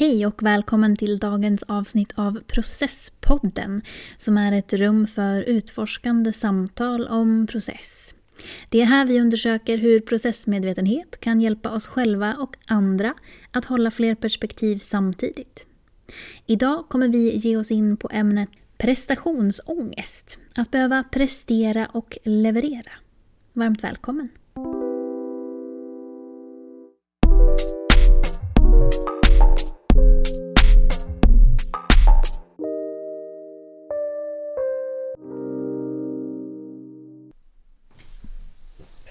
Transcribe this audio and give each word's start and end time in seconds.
Hej 0.00 0.26
och 0.26 0.42
välkommen 0.42 0.96
till 0.96 1.18
dagens 1.18 1.62
avsnitt 1.62 2.12
av 2.16 2.40
Processpodden 2.46 3.82
som 4.16 4.38
är 4.38 4.52
ett 4.52 4.72
rum 4.72 5.06
för 5.06 5.42
utforskande 5.42 6.32
samtal 6.32 7.08
om 7.08 7.46
process. 7.46 8.14
Det 8.68 8.80
är 8.80 8.84
här 8.84 9.06
vi 9.06 9.20
undersöker 9.20 9.78
hur 9.78 10.00
processmedvetenhet 10.00 11.20
kan 11.20 11.40
hjälpa 11.40 11.70
oss 11.70 11.86
själva 11.86 12.34
och 12.34 12.56
andra 12.66 13.14
att 13.50 13.64
hålla 13.64 13.90
fler 13.90 14.14
perspektiv 14.14 14.78
samtidigt. 14.78 15.66
Idag 16.46 16.88
kommer 16.88 17.08
vi 17.08 17.36
ge 17.36 17.56
oss 17.56 17.70
in 17.70 17.96
på 17.96 18.08
ämnet 18.12 18.48
prestationsångest. 18.78 20.38
Att 20.54 20.70
behöva 20.70 21.04
prestera 21.04 21.86
och 21.86 22.18
leverera. 22.24 22.92
Varmt 23.52 23.84
välkommen! 23.84 24.28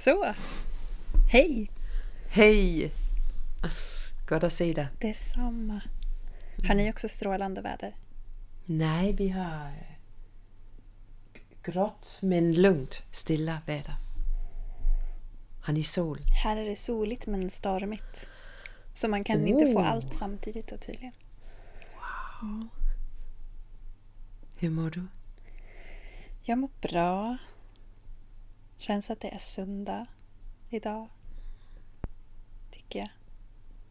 Så, 0.09 0.33
hej! 1.31 1.71
Hej! 2.29 2.91
Godt 4.27 4.43
at 4.43 4.53
se 4.53 4.73
dig. 4.73 4.87
Detsamma. 5.01 5.81
Har 6.67 6.75
ni 6.75 6.89
också 6.89 7.07
strålande 7.07 7.61
väder? 7.61 7.95
Nej, 8.65 9.11
vi 9.11 9.27
har 9.27 9.67
øh, 11.35 11.41
grått 11.63 12.19
men 12.21 12.53
lugnt 12.53 13.05
stilla 13.11 13.61
väder. 13.65 13.93
Har 15.61 15.73
ni 15.73 15.83
sol? 15.83 16.19
Här 16.43 16.57
är 16.57 16.65
det 16.65 16.75
soligt 16.75 17.27
men 17.27 17.49
stormigt. 17.49 18.27
Så 18.93 19.07
man 19.07 19.23
kan 19.23 19.47
inte 19.47 19.65
få 19.73 19.79
Oh. 19.79 19.89
allt 19.91 20.13
samtidigt 20.13 20.71
och 20.71 20.81
tydligen. 20.81 21.13
Hur 24.59 24.69
mår 24.69 24.89
du? 24.89 25.07
Jag 26.43 26.57
mår 26.57 26.69
bra. 26.81 27.37
Känns 28.79 29.09
att 29.09 29.19
det 29.21 29.27
är 29.27 29.39
söndag 29.39 30.05
idag. 30.69 31.07
Tycker 32.71 32.99
jag. 32.99 33.09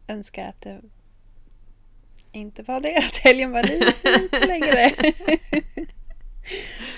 Önskar 0.07 0.47
att 0.49 0.61
det 0.61 0.81
inte 2.31 2.63
var 2.63 2.79
det. 2.79 2.97
Att 2.97 3.15
helgen 3.17 3.51
var 3.51 3.63
lite, 3.63 4.47
längre. 4.47 4.91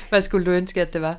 Hvad 0.09 0.23
skulle 0.23 0.45
du 0.45 0.57
ønske, 0.57 0.83
at 0.83 0.91
det 0.93 0.99
var? 0.99 1.15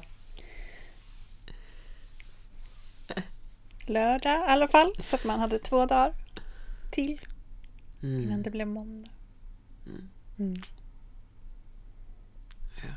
Lördag 3.87 4.39
i 4.41 4.45
alla 4.47 4.69
fall. 4.69 4.95
Så 4.99 5.17
att 5.17 5.25
man 5.25 5.41
hade 5.41 5.59
två 5.59 5.87
dagar 5.87 6.15
till 6.91 7.21
innan 8.03 8.23
Mm. 8.25 8.43
det 8.43 8.51
blev 8.51 8.67
måndag. 8.69 9.11
Mm. 10.39 10.57
Ja. 12.77 12.95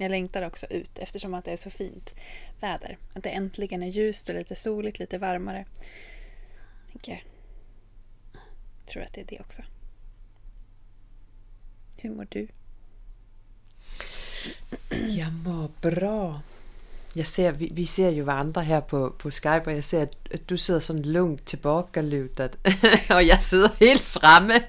Jag 0.00 0.10
längtar 0.10 0.42
också 0.42 0.66
ut 0.66 0.98
eftersom 0.98 1.34
att 1.34 1.44
det 1.44 1.50
är 1.50 1.56
så 1.56 1.70
fint 1.70 2.14
väder. 2.60 2.98
Att 3.14 3.22
det 3.22 3.30
äntligen 3.30 3.82
är 3.82 3.86
ljust 3.86 4.28
och 4.28 4.34
lite 4.34 4.54
soligt, 4.54 4.98
lite 4.98 5.18
varmare. 5.18 5.64
Jag. 7.02 7.24
Tror 8.86 9.02
att 9.02 9.12
det 9.12 9.20
är 9.20 9.24
det 9.24 9.40
också. 9.40 9.62
Hur 11.96 12.10
mår 12.10 12.26
du? 12.30 12.48
Jeg 14.90 15.32
mår 15.32 15.70
bra. 15.80 16.40
Jeg 17.14 17.26
ser, 17.26 17.52
vi, 17.52 17.68
vi 17.72 17.86
ser 17.86 18.10
jo 18.10 18.24
hverandre 18.24 18.62
her 18.62 18.80
på, 18.80 19.10
på 19.18 19.30
Skype, 19.30 19.66
og 19.66 19.74
jeg 19.74 19.84
ser, 19.84 20.02
at, 20.02 20.16
at 20.30 20.48
du 20.48 20.56
sidder 20.56 20.80
sådan 20.80 21.02
lungt 21.02 21.46
tilbagelutet, 21.46 22.56
og 23.16 23.26
jeg 23.26 23.40
sidder 23.40 23.68
helt 23.80 24.02
fremme 24.02 24.60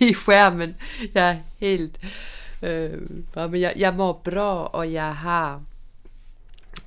i 0.00 0.14
skærmen. 0.14 0.76
Jeg 1.14 1.30
er 1.30 1.42
helt 1.58 1.98
øh, 2.62 3.00
men 3.34 3.60
Jeg, 3.60 3.72
jeg 3.76 3.94
mår 3.94 4.20
bra, 4.24 4.66
og 4.66 4.92
jeg 4.92 5.16
har 5.16 5.62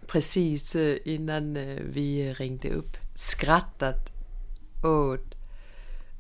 precis 0.08 0.76
øh, 0.76 0.98
innan 1.06 1.58
øh, 1.58 1.96
vi 1.96 2.34
ringde 2.34 2.40
ringte 2.40 2.78
op 2.78 2.98
skrattet 3.16 4.14
åt, 4.84 5.36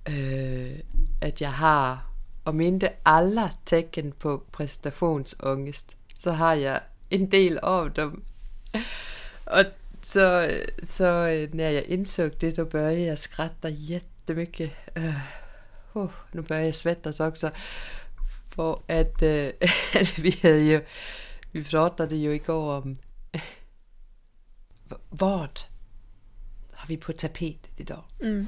øh, 0.10 0.80
at 1.22 1.42
jeg 1.42 1.54
har, 1.54 2.12
om 2.46 2.62
inte 2.62 2.90
alla 3.06 3.50
tecken 3.66 4.12
på 4.12 4.44
prestationsångest, 4.52 5.98
så 6.16 6.32
har 6.32 6.54
jeg 6.54 6.82
en 7.10 7.32
del 7.32 7.58
av 7.58 7.92
dem. 7.92 8.24
Och 9.46 9.66
så, 10.02 10.50
så 10.84 11.26
när 11.52 11.70
jag 11.70 11.84
insåg 11.84 12.32
det, 12.40 12.56
då 12.56 12.66
började 12.66 13.00
jag 13.00 13.20
skratta 13.20 13.70
jättemycket. 13.70 14.72
Uh, 14.98 15.16
uh, 15.96 16.10
nu 16.32 16.42
börjar 16.42 16.64
jag 16.64 16.76
svettas 16.76 17.20
också. 17.20 17.52
För 18.60 18.82
att 18.88 19.22
uh, 19.22 19.50
vi 20.18 20.40
hade 20.42 20.60
ju, 20.60 20.86
vi 21.52 21.64
pratade 21.64 22.16
ju 22.16 22.36
igår 22.36 22.78
om 22.78 22.98
vad 25.10 25.60
har 26.74 26.88
vi 26.88 26.98
på 26.98 27.14
tapetet 27.14 27.80
idag? 27.80 28.04
Mm. 28.22 28.48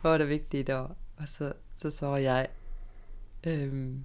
Vad 0.00 0.20
är 0.20 0.24
viktigt 0.24 0.54
idag? 0.54 0.96
Och 1.16 1.28
så, 1.28 1.52
så 1.74 1.90
sa 1.90 2.20
jag 2.20 2.46
øhm, 3.42 4.04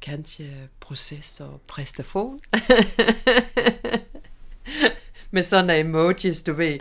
kanske 0.00 0.68
process 0.80 1.40
och 1.40 1.66
prestation. 1.66 2.40
Med 5.30 5.44
sådana 5.44 5.76
emojis, 5.76 6.42
du 6.42 6.52
vet. 6.52 6.80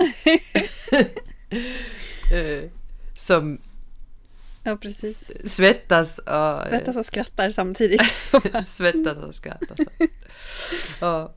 øh, 2.34 2.70
som 3.16 3.60
Ja, 4.70 4.78
precis. 4.78 5.32
svettas 5.46 6.18
och... 6.18 6.68
Svettas 6.68 6.98
och 6.98 7.06
skrattar 7.06 7.52
samtidigt. 7.52 8.02
svettas 8.64 9.18
och 9.18 9.36
skrattar. 9.36 9.78
Och, 11.02 11.36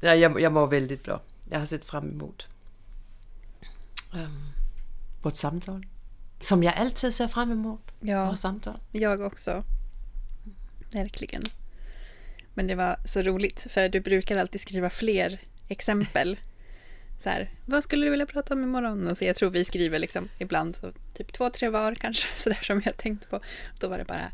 ja, 0.00 0.14
jag, 0.14 0.40
jag 0.40 0.52
mår 0.52 0.66
väldigt 0.66 1.04
bra. 1.04 1.22
Jag 1.50 1.58
har 1.58 1.66
sett 1.66 1.84
fram 1.84 2.10
emot 2.10 2.46
um, 4.12 4.52
vårt 5.22 5.36
samtal. 5.36 5.86
Som 6.40 6.62
jag 6.62 6.74
alltid 6.74 7.14
ser 7.14 7.28
fram 7.28 7.52
emot. 7.52 7.90
Ja, 8.00 8.24
Våra 8.24 8.36
samtal. 8.36 8.78
jag 8.92 9.20
också. 9.20 9.64
Verkligen. 10.92 11.44
Men 12.54 12.66
det 12.66 12.74
var 12.74 12.96
så 13.04 13.22
roligt 13.22 13.66
för 13.70 13.88
du 13.88 14.00
brukar 14.00 14.38
alltid 14.38 14.60
skriva 14.60 14.90
fler 14.90 15.40
exempel. 15.68 16.38
Så 17.22 17.30
här, 17.30 17.50
vad 17.66 17.84
skulle 17.84 18.06
du 18.06 18.10
vilja 18.10 18.26
prata 18.26 18.54
om 18.54 18.62
imorgon? 18.62 19.06
Och 19.06 19.18
så 19.18 19.24
jag 19.24 19.36
tror 19.36 19.50
vi 19.50 19.64
skriver 19.64 19.98
liksom 19.98 20.28
ibland 20.38 20.76
så, 20.76 20.92
typ 21.14 21.32
två, 21.32 21.50
tre 21.50 21.68
var 21.68 21.94
kanske 21.94 22.28
sådär 22.36 22.58
som 22.62 22.82
jag 22.84 22.96
tänkt 22.96 23.30
på. 23.30 23.40
Då 23.80 23.88
var 23.88 23.98
det 23.98 24.04
bara 24.04 24.32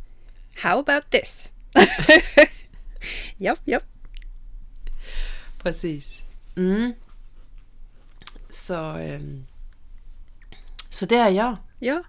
How 0.56 0.78
about 0.78 1.10
this? 1.10 1.48
japp, 3.36 3.60
japp. 3.64 3.84
Precis. 5.62 6.22
Mm. 6.56 6.92
Så, 8.48 8.96
øhm, 8.98 9.46
så 10.90 11.06
det 11.06 11.16
är 11.16 11.30
jag. 11.30 11.56
Ja. 11.78 12.02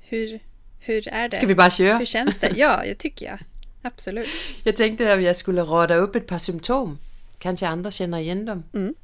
Hur, 0.00 0.40
hur 0.78 1.08
är 1.08 1.28
det? 1.28 1.36
Ska 1.36 1.46
vi 1.46 1.54
bara 1.54 1.70
köra? 1.70 1.98
Hur 1.98 2.06
känns 2.06 2.38
det? 2.38 2.52
Ja, 2.56 2.82
det 2.84 2.94
tycker 2.94 3.26
jag. 3.26 3.38
Absolut. 3.82 4.28
Jag 4.64 4.76
tänkte 4.76 5.12
att 5.12 5.22
jag 5.22 5.36
skulle 5.36 5.62
rada 5.62 5.94
upp 5.94 6.16
ett 6.16 6.26
par 6.26 6.38
symptom. 6.38 6.98
Kanske 7.40 7.66
andra 7.66 7.90
känner 7.90 8.18
igen 8.18 8.46
dem. 8.46 8.64
Mm. 8.72 8.94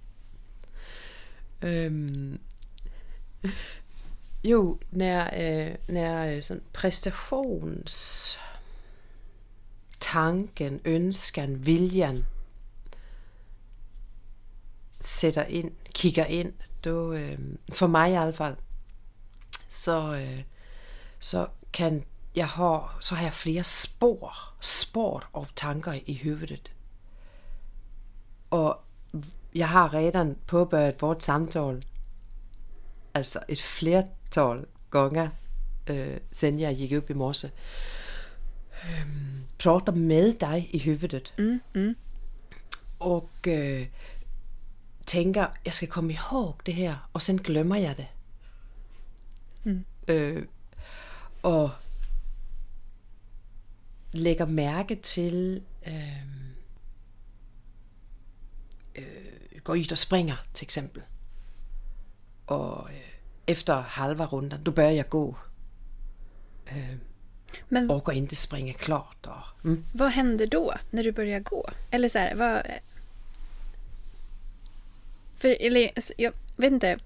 Øhm, 1.62 2.38
jo, 4.44 4.78
när, 4.90 5.30
øh, 5.34 5.74
när 5.88 6.36
øh, 6.36 6.42
sådan 6.42 6.62
præstations 6.72 8.38
tanken, 10.00 10.80
ønskan, 10.84 11.66
viljan 11.66 12.26
sætter 15.00 15.44
ind, 15.44 15.70
kigger 15.94 16.24
ind, 16.24 16.52
då, 16.84 17.12
øh, 17.12 17.38
for 17.72 17.86
mig 17.86 18.10
i 18.10 18.14
alla 18.14 18.30
fall, 18.32 18.56
så, 19.68 20.14
øh, 20.14 20.42
så 21.20 21.46
kan 21.72 22.04
jeg 22.34 22.48
har, 22.48 22.98
så 23.00 23.14
har 23.14 23.22
jeg 23.22 23.32
flere 23.32 23.64
spor, 23.64 24.54
spår 24.60 25.30
av 25.34 25.46
tankar 25.56 25.98
i 26.06 26.20
huvudet. 26.24 26.70
Og 28.50 28.80
jeg 29.54 29.68
har 29.68 29.94
redan 29.94 30.36
påbörjat 30.46 31.02
vårt 31.02 31.22
samtal, 31.22 31.84
altså 33.14 33.40
et 33.48 33.62
flertal 33.62 34.64
gånger, 34.90 35.28
øh, 35.90 36.16
sen 36.32 36.60
jeg 36.60 36.76
gik 36.76 36.92
upp 36.92 37.10
i 37.10 37.12
morse, 37.12 37.50
øhm, 38.84 39.42
prater 39.58 39.92
med 39.92 40.32
dig 40.32 40.68
i 40.72 40.78
huvudet. 40.78 41.34
Mm, 41.38 41.60
mm. 41.74 41.96
Och 42.98 43.30
øh, 43.46 43.86
tänker, 45.06 45.46
jag 45.64 45.74
ska 45.74 45.86
komma 45.86 46.12
ihåg 46.12 46.54
det 46.66 46.72
här 46.72 46.96
och 47.12 47.22
sen 47.22 47.36
glömmer 47.36 47.76
jag 47.76 47.96
det. 47.96 48.08
Mm. 49.64 49.84
Øh, 50.08 50.46
og 51.42 51.70
lægger 54.12 54.46
mærke 54.46 54.94
til, 54.94 55.62
øh, 55.86 56.45
øh, 58.98 59.60
går 59.64 59.74
ud 59.74 59.92
og 59.92 59.98
springer, 59.98 60.36
til 60.54 60.64
eksempel. 60.64 61.02
Og 62.46 62.88
øh, 62.90 63.00
efter 63.46 63.80
halva 63.80 64.24
rundan, 64.24 64.62
då 64.64 64.70
börjar 64.70 64.90
jag 64.90 65.08
gå. 65.08 65.36
Eh, 66.66 66.96
Men 67.68 67.90
orkar 67.90 68.12
inte 68.12 68.36
springa 68.36 68.72
klart. 68.72 69.26
Och, 69.26 69.64
mm. 69.64 69.84
vad 69.92 70.10
händer 70.10 70.46
då 70.46 70.74
när 70.90 71.04
du 71.04 71.12
börjar 71.12 71.40
gå? 71.40 71.70
Eller 71.90 72.08
så 72.08 72.18
här, 72.18 72.34
vad... 72.34 72.62
För, 75.36 75.56
eller, 75.60 75.90
jag 76.16 76.32
vet 76.56 76.72
inte. 76.72 76.98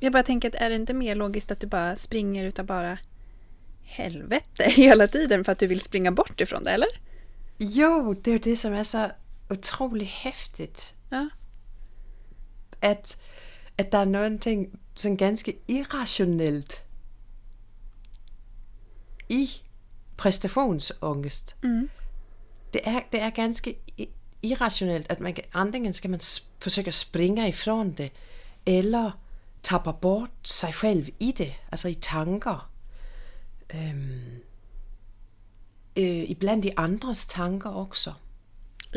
Jag 0.00 0.12
bara 0.12 0.22
tänker 0.22 0.48
att 0.48 0.54
är 0.54 0.70
det 0.70 0.76
inte 0.76 0.94
mer 0.94 1.14
logiskt 1.14 1.50
att 1.50 1.60
du 1.60 1.66
bara 1.66 1.96
springer 1.96 2.44
utav 2.44 2.66
bara 2.66 2.98
helvete 3.82 4.64
hela 4.70 5.08
tiden 5.08 5.44
för 5.44 5.52
att 5.52 5.58
du 5.58 5.66
vill 5.66 5.80
springa 5.80 6.12
bort 6.12 6.40
ifrån 6.40 6.64
det, 6.64 6.70
eller? 6.70 6.88
Jo, 7.58 8.14
det 8.22 8.30
är 8.30 8.38
det 8.38 8.56
som 8.56 8.72
är 8.72 8.84
så 8.84 9.10
otroligt 9.50 10.10
häftigt. 10.10 10.94
Ja. 11.12 11.28
Att, 12.82 13.18
att 13.78 13.92
der 13.92 13.98
er 13.98 14.04
någonting 14.04 14.78
sådan 14.94 15.16
ganske 15.16 15.56
irrationelt 15.68 16.84
i 19.28 19.50
præstationsångest. 20.16 21.56
Mm. 21.62 21.90
Det 22.72 22.80
er, 22.84 23.00
det 23.12 23.20
er 23.20 23.30
ganske 23.30 23.76
irrationelt, 24.42 25.06
at 25.10 25.20
man 25.20 25.36
antingen 25.54 25.94
skal 25.94 26.10
man 26.10 26.20
forsøge 26.60 26.86
at 26.86 26.94
springe 26.94 27.48
ifrån 27.48 27.92
det, 27.92 28.12
eller 28.66 29.10
tapper 29.62 29.92
bort 29.92 30.30
sig 30.42 30.74
selv 30.74 31.08
i 31.20 31.32
det, 31.32 31.52
altså 31.72 31.88
i 31.88 31.94
tanker. 31.94 32.70
Øhm, 33.74 34.40
øh, 35.96 36.30
iblandt 36.30 36.64
i 36.64 36.70
andres 36.76 37.26
tanker 37.26 37.70
også. 37.70 38.12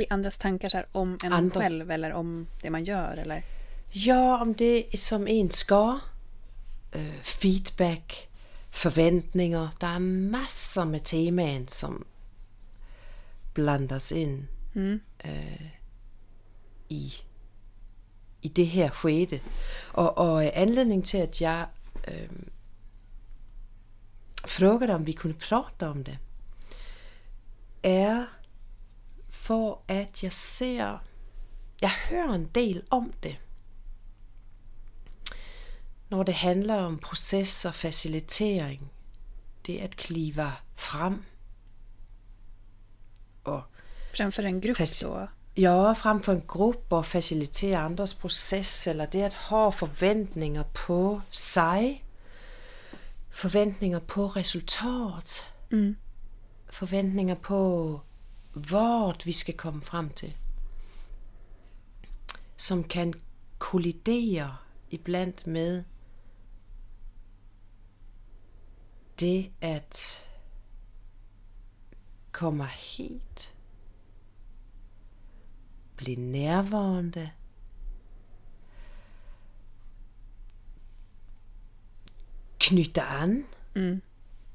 I 0.01 0.05
andras 0.09 0.37
tankar 0.37 0.69
så 0.69 0.77
här, 0.77 0.85
om 0.91 1.17
en 1.23 1.33
Andras- 1.33 1.61
själv 1.63 1.91
eller 1.91 2.11
om 2.13 2.47
det 2.61 2.69
man 2.69 2.83
gör 2.83 3.17
eller? 3.17 3.43
Ja, 3.91 4.41
om 4.41 4.53
det 4.53 4.99
som 4.99 5.27
en 5.27 5.51
skal. 5.51 5.99
Øh, 6.93 7.21
feedback, 7.23 8.29
forventninger. 8.71 9.69
Der 9.81 9.87
er 9.87 9.99
masser 9.99 10.85
med 10.85 10.99
temaer, 11.03 11.63
som 11.67 12.05
blandes 13.53 14.11
ind 14.11 14.47
Mm. 14.73 14.99
i, 16.89 17.13
i 18.41 18.47
det 18.47 18.67
her 18.67 18.89
skede. 18.93 19.39
Og, 19.93 20.17
og 20.17 20.45
øh, 20.45 20.51
anledning 20.53 21.05
til, 21.05 21.17
at 21.17 21.41
jeg 21.41 21.67
øh, 22.07 22.29
frågade, 24.47 24.93
om 24.95 25.05
vi 25.07 25.11
kunne 25.11 25.33
prate 25.33 25.87
om 25.87 26.03
det, 26.03 26.17
er 27.83 28.25
for 29.47 29.81
at 29.87 30.23
jeg 30.23 30.33
ser, 30.33 30.97
jeg 31.81 31.89
hører 32.09 32.33
en 32.33 32.45
del 32.55 32.83
om 32.89 33.13
det. 33.23 33.37
Når 36.09 36.23
det 36.23 36.33
handler 36.33 36.75
om 36.75 36.99
proces 36.99 37.65
og 37.65 37.73
facilitering, 37.75 38.91
det 39.65 39.77
at 39.79 39.95
klive 39.97 40.51
frem 40.75 41.23
og 43.43 43.63
Framför 44.17 44.41
en 44.45 44.61
grupp 44.61 44.77
Fast- 44.77 45.03
då? 45.03 45.27
Ja, 45.57 45.93
frem 45.93 46.21
for 46.23 46.33
en 46.33 46.43
gruppe 46.47 46.95
og 46.95 47.05
facilitere 47.05 47.77
andres 47.77 48.13
proces, 48.13 48.87
eller 48.87 49.05
det 49.05 49.21
at 49.23 49.33
have 49.33 49.71
forventninger 49.71 50.63
på 50.63 51.21
sig, 51.31 52.03
forventninger 53.29 53.99
på 53.99 54.27
resultat, 54.27 55.47
Mm. 55.71 55.95
forventninger 56.69 57.35
på, 57.35 58.01
hvor 58.57 59.25
vi 59.25 59.31
skal 59.31 59.57
komme 59.57 59.81
frem 59.81 60.09
til, 60.09 60.35
som 62.57 62.83
kan 62.83 63.13
kollidere 63.59 64.57
iblandt 64.89 65.47
med 65.47 65.83
det 69.19 69.51
at 69.61 70.23
komme 72.31 72.65
helt 72.67 73.53
blive 75.97 76.19
nærværende, 76.19 77.31
knytte 82.59 83.01
an 83.01 83.45
Mm. 83.75 84.01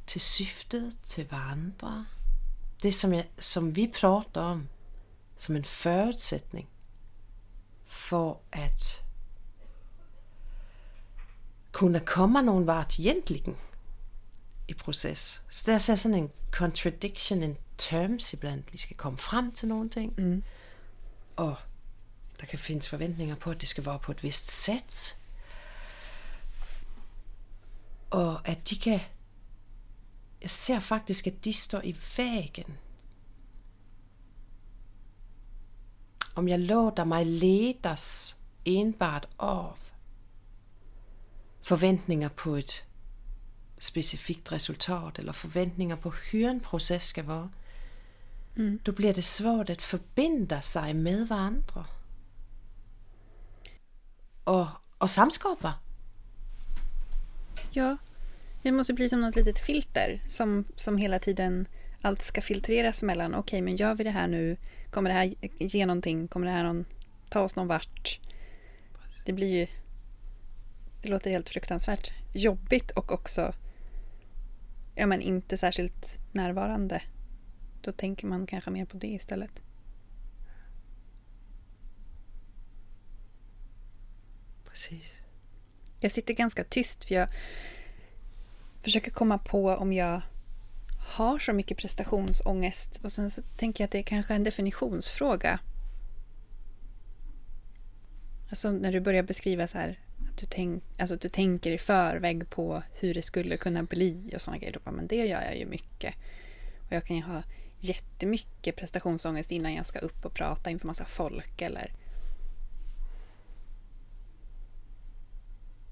til 0.07 0.21
syftet, 0.21 0.99
til 1.05 1.27
hverandre. 1.27 2.07
Det, 2.83 2.95
som, 2.95 3.13
jeg, 3.13 3.29
som 3.39 3.77
vi 3.77 3.93
prater 4.01 4.41
om, 4.41 4.69
som 5.37 5.57
en 5.57 5.65
forudsætning 5.65 6.69
for 7.87 8.41
at 8.53 9.05
kunne 11.73 12.01
komme 12.01 12.43
nogen 12.43 12.67
vart 12.67 12.99
egentligen 12.99 13.57
i 14.69 14.75
proces. 14.75 15.43
Så 15.49 15.63
der 15.67 15.75
er 15.75 15.79
så 15.79 15.97
sådan 15.97 16.19
en 16.19 16.31
contradiction 16.51 17.43
in 17.43 17.57
terms 17.79 18.33
iblandt. 18.33 18.73
Vi 18.73 18.79
skal 18.79 18.97
komme 18.97 19.19
frem 19.19 19.53
til 19.53 19.69
nogle 19.69 19.91
ting, 19.91 20.15
Mm. 20.21 20.43
og 21.37 21.57
der 22.41 22.47
kan 22.47 22.59
findes 22.59 22.89
forventninger 22.89 23.37
på, 23.37 23.51
at 23.51 23.61
det 23.61 23.69
skal 23.69 23.87
være 23.87 23.99
på 23.99 24.13
et 24.13 24.23
vist 24.23 24.51
sæt. 24.51 25.17
Og 28.11 28.49
at 28.49 28.71
de 28.71 28.79
kan... 28.79 29.01
Jeg 30.43 30.51
ser 30.51 30.81
faktisk, 30.81 31.27
at 31.27 31.45
de 31.45 31.53
står 31.53 31.81
i 31.85 31.97
væggen. 32.17 32.79
Om 36.35 36.49
jeg 36.49 36.61
låter 36.61 37.05
mig 37.05 37.27
ledes 37.27 38.37
enbart 38.65 39.29
af 39.41 39.73
forventninger 41.63 42.29
på 42.29 42.55
et 42.55 42.87
specifikt 43.81 44.53
resultat, 44.53 45.19
eller 45.19 45.33
forventninger 45.33 45.97
på, 45.97 46.11
hur 46.11 46.49
en 46.49 46.61
proces 46.61 47.03
skal 47.03 47.29
være, 47.29 47.51
Mm. 48.55 48.79
då 48.79 48.93
bliver 48.93 49.13
det 49.13 49.25
svårt 49.25 49.71
at 49.71 49.83
forbinde 49.83 50.59
sig 50.63 50.97
med 50.97 51.27
hverandre. 51.27 51.85
Og, 54.45 54.71
og 54.99 55.11
samskapa. 55.11 55.69
Ja, 57.75 57.97
det 58.63 58.73
måste 58.73 58.93
bli 58.93 59.09
som 59.09 59.21
något 59.21 59.37
litet 59.37 59.59
filter 59.59 60.23
som, 60.27 60.65
som 60.77 60.97
hela 60.97 61.19
tiden 61.19 61.69
allt 62.03 62.23
ska 62.23 62.41
filtreras 62.41 63.03
mellan. 63.03 63.35
Okej, 63.35 63.61
men 63.63 63.77
gör 63.77 63.95
vi 63.95 64.05
det 64.05 64.11
här 64.11 64.29
nu? 64.29 64.57
Kommer 64.91 65.11
det 65.11 65.15
här 65.15 65.35
ge 65.59 65.87
någonting? 65.87 66.29
Kommer 66.29 66.47
det 66.47 66.53
här 66.53 66.65
någon, 66.65 66.85
ta 67.29 67.41
oss 67.41 67.57
någon 67.57 67.67
vart? 67.67 68.21
Det 69.25 69.33
blir 69.33 69.59
ju... 69.59 69.67
Det 71.03 71.09
låter 71.09 71.31
helt 71.31 71.49
fruktansvärt 71.49 72.13
jobbigt 72.33 72.91
och 72.91 73.13
också 73.13 73.55
ja, 74.95 75.07
men 75.07 75.21
inte 75.21 75.57
särskilt 75.57 76.19
närvarande. 76.33 77.03
Då 77.81 77.93
tänker 77.93 78.27
man 78.27 78.47
kanske 78.47 78.71
mer 78.71 78.85
på 78.85 78.97
det 78.97 79.07
istället. 79.07 79.63
Præcis. 84.65 85.21
Jag 86.01 86.13
sitter 86.13 86.35
ganska 86.35 86.65
tyst 86.65 87.05
för 87.05 87.15
jag 87.15 87.29
försöker 88.83 89.11
komma 89.11 89.39
på 89.39 89.69
om 89.69 89.93
jag 89.93 90.23
har 90.99 91.39
så 91.39 91.53
mycket 91.53 91.79
prestationsångest. 91.79 93.01
Och 93.05 93.13
sen 93.13 93.31
så 93.31 93.43
tänker 93.57 93.83
jag 93.83 93.87
att 93.87 93.93
det 93.93 93.99
är 93.99 94.03
kanske 94.03 94.35
en 94.35 94.45
definitionsfråga. 94.45 95.61
Alltså 98.51 98.71
när 98.71 98.93
du 98.93 99.01
börjar 99.01 99.23
beskriva 99.23 99.67
så 99.67 99.79
här 99.79 99.99
att 100.31 100.39
du, 100.39 100.47
tänk, 100.51 100.83
alltså 100.99 101.15
att 101.15 101.21
du 101.21 101.29
tänker 101.29 101.71
i 101.71 101.79
förväg 101.79 102.51
på 102.51 102.83
hur 102.93 103.15
det 103.15 103.23
skulle 103.23 103.57
kunna 103.57 103.83
bli 103.83 104.33
och 104.35 104.41
sådana 104.41 104.59
grejer. 104.59 104.73
Då 104.73 104.81
bara, 104.85 104.91
men 104.91 105.07
det 105.07 105.27
gör 105.27 105.43
jag 105.43 105.59
ju 105.59 105.67
mycket. 105.67 106.15
Och 106.87 106.93
jag 106.93 107.05
kan 107.05 107.17
ju 107.17 107.23
ha 107.23 107.43
jättemycket 107.81 108.77
prestationsångest 108.77 109.53
innan 109.53 109.75
jag 109.75 109.87
ska 109.87 109.99
upp 109.99 110.25
och 110.25 110.35
prata 110.35 110.71
inför 110.71 110.87
massa 110.87 111.05
folk 111.05 111.63
eller 111.63 111.93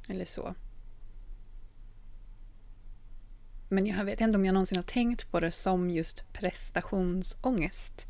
Eller 0.09 0.25
så. 0.25 0.55
Men 3.73 3.87
jag 3.87 4.05
vet 4.05 4.21
inte 4.21 4.39
om 4.39 4.45
jag 4.45 4.53
någonsin 4.53 4.79
har 4.79 4.83
tänkt 4.83 5.31
på 5.31 5.41
det 5.41 5.51
som 5.51 5.91
just 5.91 6.33
prestationsångest. 6.33 8.07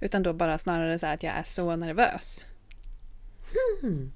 Utan 0.00 0.22
då 0.22 0.32
bara 0.32 0.58
snarare 0.58 0.98
så 0.98 1.06
här 1.06 1.14
att 1.14 1.22
jag 1.22 1.34
är 1.34 1.42
så 1.42 1.76
nervös. 1.76 2.46
Hmm. 3.80 4.12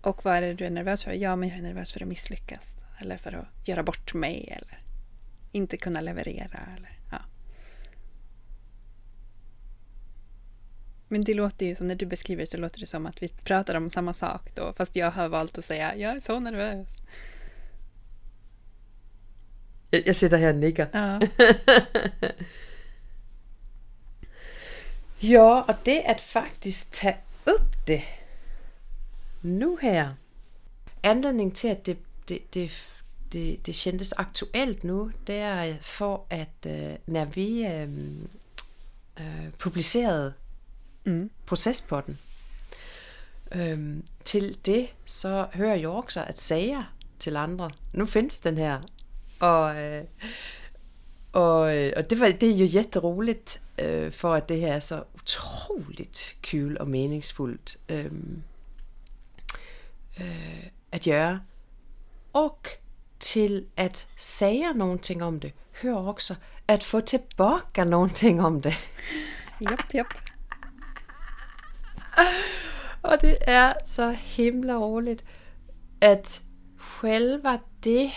Och 0.00 0.24
vad 0.24 0.36
är 0.36 0.40
det 0.40 0.54
du 0.54 0.64
är 0.64 0.70
nervös 0.70 1.04
för? 1.04 1.12
Ja, 1.12 1.36
men 1.36 1.48
jag 1.48 1.58
är 1.58 1.62
nervös 1.62 1.92
för 1.92 2.02
att 2.02 2.08
misslyckas. 2.08 2.76
Eller 2.98 3.16
för 3.16 3.32
att 3.32 3.68
göra 3.68 3.82
bort 3.82 4.14
mig. 4.14 4.48
Eller 4.60 4.82
inte 5.52 5.76
kunna 5.76 6.00
leverera. 6.00 6.60
Eller, 6.76 6.98
ja. 7.10 7.18
Men 11.08 11.20
det 11.20 11.34
låter 11.34 11.66
ju 11.66 11.74
som 11.74 11.86
när 11.86 11.94
du 11.94 12.06
beskriver 12.06 12.42
det 12.42 12.46
så 12.46 12.56
låter 12.56 12.80
det 12.80 12.86
som 12.86 13.06
att 13.06 13.22
vi 13.22 13.28
pratar 13.28 13.74
om 13.74 13.90
samma 13.90 14.14
sak 14.14 14.54
då. 14.54 14.72
Fast 14.72 14.96
jag 14.96 15.10
har 15.10 15.28
valt 15.28 15.58
att 15.58 15.64
säga 15.64 15.96
jag 15.96 16.16
är 16.16 16.20
så 16.20 16.40
nervös. 16.40 16.98
Jeg, 19.92 20.02
jeg 20.06 20.16
sidder 20.16 20.36
her 20.36 20.48
og 20.48 20.54
nikker. 20.54 20.86
Ja. 20.94 21.18
Ja, 25.22 25.60
og 25.60 25.74
det 25.86 26.02
at 26.04 26.20
faktisk 26.20 26.92
tage 26.92 27.16
upp 27.46 27.76
det 27.86 28.02
nu 29.42 29.78
her. 29.82 30.12
Anledningen 31.02 31.54
til, 31.54 31.68
at 31.68 31.86
det, 31.86 31.98
det, 32.28 32.54
det, 32.54 32.70
det, 33.32 33.66
det 33.66 33.74
kändes 33.74 34.12
aktuelt 34.16 34.84
nu, 34.84 35.10
det 35.26 35.34
er 35.34 35.74
for, 35.80 36.26
at 36.30 36.48
øh, 36.66 36.96
når 37.06 37.24
vi 37.24 37.66
øh, 37.66 37.88
øh, 39.20 39.52
publicerede 39.58 40.34
Mm. 41.04 41.30
procespotten, 41.46 42.18
øh, 43.52 43.96
til 44.24 44.58
det, 44.66 44.88
så 45.04 45.46
hører 45.54 45.74
jeg 45.74 45.88
også, 45.88 46.22
at 46.24 46.40
sager 46.40 46.94
til 47.18 47.36
andre, 47.36 47.70
nu 47.92 48.06
findes 48.06 48.40
den 48.40 48.58
her, 48.58 48.80
og, 49.40 49.76
øh, 49.76 50.04
og, 51.32 51.76
øh, 51.76 51.92
og 51.96 52.10
det, 52.10 52.20
var, 52.20 52.30
det 52.30 52.50
er 52.50 52.56
jo 52.56 52.66
jätteroligt, 52.66 53.62
øh, 53.78 54.12
for 54.12 54.34
at 54.34 54.48
det 54.48 54.60
her 54.60 54.72
er 54.72 54.78
så 54.78 55.02
utroligt 55.14 56.36
kul 56.50 56.76
og 56.80 56.88
meningsfuldt 56.88 57.76
øh, 57.88 58.12
øh, 60.20 60.66
at 60.92 61.02
gøre. 61.04 61.40
Og 62.32 62.58
til 63.20 63.66
at 63.76 64.08
sige 64.16 64.74
någonting 64.74 65.24
om 65.24 65.40
det, 65.40 65.52
hører 65.82 65.96
også 65.96 66.34
at 66.68 66.82
få 66.82 67.00
tilbage 67.00 67.84
någonting 67.84 68.42
om 68.42 68.62
det. 68.62 68.74
Japp, 69.60 69.94
japp. 69.94 70.14
Og 73.02 73.20
det 73.20 73.38
er 73.40 73.72
så 73.84 74.10
himla 74.10 74.74
roligt, 74.74 75.24
at 76.00 76.42
själva 76.76 77.58
det, 77.84 78.10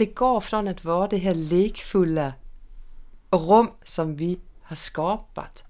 det 0.00 0.14
går 0.14 0.40
från 0.40 0.68
att 0.68 0.84
vara 0.84 1.08
det 1.08 1.18
här 1.18 1.34
lekfulla 1.34 2.32
rum 3.30 3.70
som 3.84 4.16
vi 4.16 4.40
har 4.62 4.76
skapat 4.76 5.64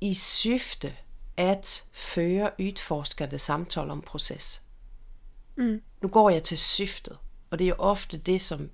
i 0.00 0.14
syfte 0.14 0.92
at 1.36 1.84
føre 1.92 2.50
udforskende 2.58 3.38
samtaler 3.38 3.92
om 3.92 4.02
proces. 4.02 4.62
Mm. 5.56 5.82
Nu 6.00 6.08
går 6.08 6.30
jeg 6.30 6.42
til 6.42 6.58
syftet, 6.58 7.18
og 7.50 7.58
det 7.58 7.64
er 7.64 7.68
jo 7.68 7.74
ofte 7.78 8.18
det, 8.18 8.40
som 8.40 8.70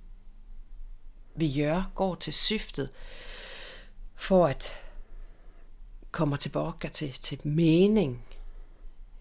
vi 1.35 1.53
gør, 1.61 1.91
går 1.95 2.15
til 2.15 2.33
syftet, 2.33 2.89
for 4.15 4.47
at 4.47 4.77
komme 6.11 6.37
tilbage 6.37 6.89
til, 6.89 7.11
til 7.13 7.39
mening, 7.43 8.25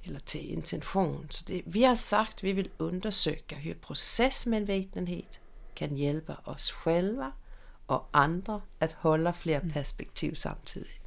eller 0.04 0.20
til 0.20 0.52
intention. 0.52 1.26
Så 1.30 1.44
det, 1.48 1.62
vi 1.66 1.82
har 1.82 1.94
sagt, 1.94 2.42
vi 2.42 2.52
vil 2.52 2.70
undersøge, 2.78 3.42
hur 3.64 3.74
processmedvetenhed 3.82 5.22
kan 5.76 5.96
hjælpe 5.96 6.36
os 6.44 6.70
själva 6.70 7.30
og 7.88 8.06
andre 8.12 8.60
at 8.80 8.92
holde 8.92 9.32
flere 9.32 9.60
perspektiv 9.60 10.34
samtidig. 10.34 11.00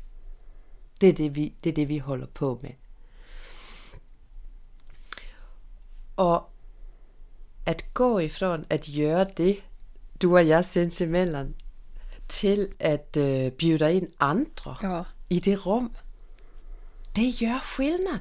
Det 1.01 1.09
er 1.09 1.13
det, 1.13 1.35
vi, 1.35 1.55
det 1.63 1.69
er 1.69 1.73
det, 1.73 1.87
vi 1.89 1.97
holder 1.97 2.27
på 2.27 2.59
med. 2.61 2.71
Og 6.15 6.49
at 7.65 7.85
gå 7.93 8.19
ifrån 8.19 8.65
at 8.69 8.89
gøre 8.95 9.25
det, 9.37 9.63
du 10.21 10.35
og 10.35 10.47
jeg 10.47 10.65
sinsemellan, 10.65 11.55
til 12.27 12.71
at 12.79 13.17
øh, 13.17 13.51
bjuda 13.51 13.87
ind 13.87 14.07
andre 14.19 14.75
Ja. 14.83 15.03
i 15.29 15.39
det 15.39 15.65
rum, 15.65 15.95
det 17.15 17.35
gør 17.39 17.59
skillnad. 17.73 18.19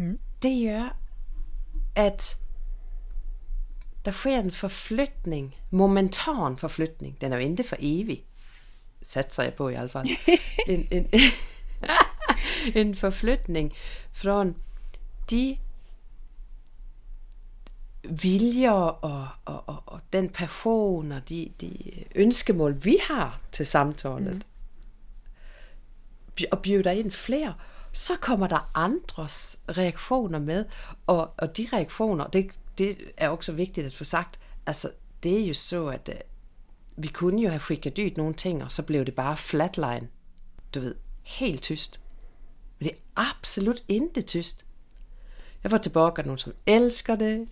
Mm. 0.00 0.18
Det 0.42 0.66
gør, 0.68 0.96
at 1.94 2.36
der 4.04 4.10
sker 4.10 4.38
en 4.38 4.52
forflytning, 4.52 5.54
momentan 5.70 6.58
forflytning. 6.58 7.20
Den 7.20 7.32
er 7.32 7.36
jo 7.36 7.42
ikke 7.42 7.64
for 7.64 7.76
evig, 7.78 8.24
satser 9.02 9.42
jeg 9.42 9.54
på 9.54 9.68
i 9.68 9.72
hvert 9.72 9.90
fald. 9.90 10.08
En, 10.68 10.88
en, 10.90 11.08
en 12.80 12.94
forflytning 12.94 13.72
fra 14.12 14.52
de 15.30 15.58
viljer 18.22 18.72
og, 18.72 19.28
og, 19.44 19.64
og, 19.66 19.82
og 19.86 20.00
den 20.12 20.28
person 20.28 21.12
og 21.12 21.28
de, 21.28 21.52
de 21.60 21.74
ønskemål, 22.14 22.84
vi 22.84 22.96
har 23.08 23.40
til 23.52 23.66
samtalen, 23.66 24.42
mm. 26.38 26.44
og 26.52 26.62
bjuder 26.62 26.90
ind 26.90 27.10
flere, 27.10 27.54
så 27.92 28.16
kommer 28.20 28.46
der 28.46 28.70
andres 28.74 29.58
reaktioner 29.68 30.38
med, 30.38 30.64
og, 31.06 31.34
og 31.38 31.56
de 31.56 31.68
reaktioner, 31.72 32.26
det, 32.26 32.50
det 32.78 32.98
er 33.16 33.28
også 33.28 33.52
vigtigt 33.52 33.86
at 33.86 33.94
få 33.94 34.04
sagt, 34.04 34.40
altså 34.66 34.90
det 35.22 35.40
er 35.40 35.46
jo 35.46 35.54
så, 35.54 35.86
at 35.86 36.08
uh, 36.08 37.02
vi 37.02 37.08
kunne 37.08 37.42
jo 37.42 37.48
have 37.48 37.60
ud 37.60 38.16
nogle 38.16 38.34
ting, 38.34 38.64
og 38.64 38.72
så 38.72 38.82
blev 38.82 39.04
det 39.04 39.14
bare 39.14 39.36
flatline, 39.36 40.08
du 40.74 40.80
ved, 40.80 40.94
helt 41.22 41.62
tyst. 41.62 42.00
Men 42.78 42.88
det 42.88 42.96
er 42.96 43.30
absolut 43.30 43.82
ikke 43.88 44.22
tyst. 44.22 44.64
Jeg 45.62 45.70
får 45.70 45.78
tilbage 45.78 46.22
nogen, 46.24 46.38
som 46.38 46.52
elsker 46.66 47.16
det. 47.16 47.48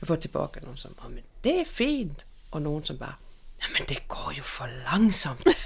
Jeg 0.00 0.06
får 0.06 0.16
tilbage 0.16 0.60
nogen, 0.62 0.76
som, 0.76 0.94
oh, 1.04 1.10
men 1.10 1.24
det 1.44 1.60
er 1.60 1.64
fint. 1.64 2.26
Og 2.50 2.62
nogen, 2.62 2.84
som 2.84 2.98
bare, 2.98 3.14
jamen 3.62 3.88
det 3.88 4.08
går 4.08 4.32
jo 4.38 4.42
for 4.42 4.66
langsomt. 4.66 5.48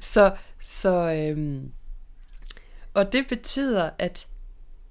så, 0.00 0.36
så, 0.68 1.12
øhm, 1.12 1.72
og 2.94 3.12
det 3.12 3.28
betyder, 3.28 3.90
at, 3.98 4.28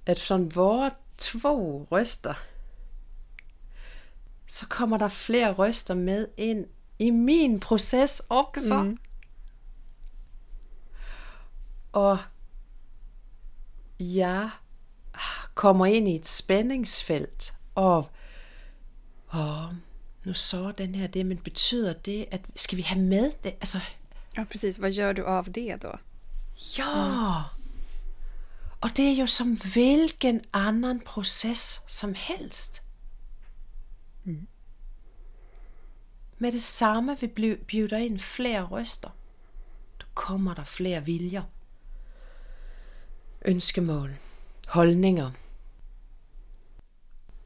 at 0.06 0.18
sådan 0.18 0.54
vores 0.54 0.92
to 1.18 1.88
røster, 1.90 2.34
så 4.46 4.66
kommer 4.66 4.98
der 4.98 5.08
flere 5.08 5.52
røster 5.52 5.94
med 5.94 6.28
ind 6.36 6.66
i 6.98 7.10
min 7.10 7.60
proces 7.60 8.22
også. 8.28 8.82
Mm. 8.82 8.98
Og 11.92 12.18
jeg 14.00 14.50
kommer 15.54 15.86
ind 15.86 16.08
i 16.08 16.14
et 16.14 16.26
spændingsfelt 16.26 17.54
og 17.74 18.10
åh, 19.34 19.64
nu 20.24 20.34
så 20.34 20.72
den 20.72 20.94
her 20.94 21.06
det, 21.06 21.26
men 21.26 21.38
betyder 21.38 21.92
det, 21.92 22.26
at 22.30 22.40
skal 22.56 22.76
vi 22.76 22.82
have 22.82 23.02
med 23.02 23.32
det? 23.44 23.54
Altså, 23.60 23.80
Ja, 24.38 24.44
precis. 24.44 24.78
Vad 24.78 24.90
gör 24.90 25.14
du 25.14 25.24
av 25.24 25.50
det 25.50 25.76
då? 25.76 25.98
ja. 26.78 27.44
Og 28.80 28.90
det 28.96 29.04
er 29.04 29.14
jo 29.14 29.26
som 29.26 29.56
hvilken 29.74 30.40
anden 30.52 31.00
proces 31.00 31.82
som 31.86 32.14
helst. 32.14 32.82
Med 36.38 36.52
det 36.52 36.62
samme 36.62 37.16
vi 37.20 37.56
bjuder 37.66 37.98
ind 37.98 38.20
flere 38.20 38.62
røster. 38.62 39.10
Der 39.98 40.06
kommer 40.14 40.54
der 40.54 40.64
flere 40.64 41.04
viljer. 41.04 41.42
Ønskemål. 43.44 44.16
Holdninger. 44.66 45.30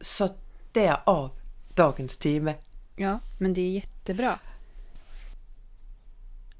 Så 0.01 0.29
derav 0.75 1.31
dagens 1.77 2.17
tema. 2.17 2.55
Ja, 2.99 3.19
men 3.39 3.55
det 3.55 3.61
är 3.61 3.71
jättebra. 3.71 4.39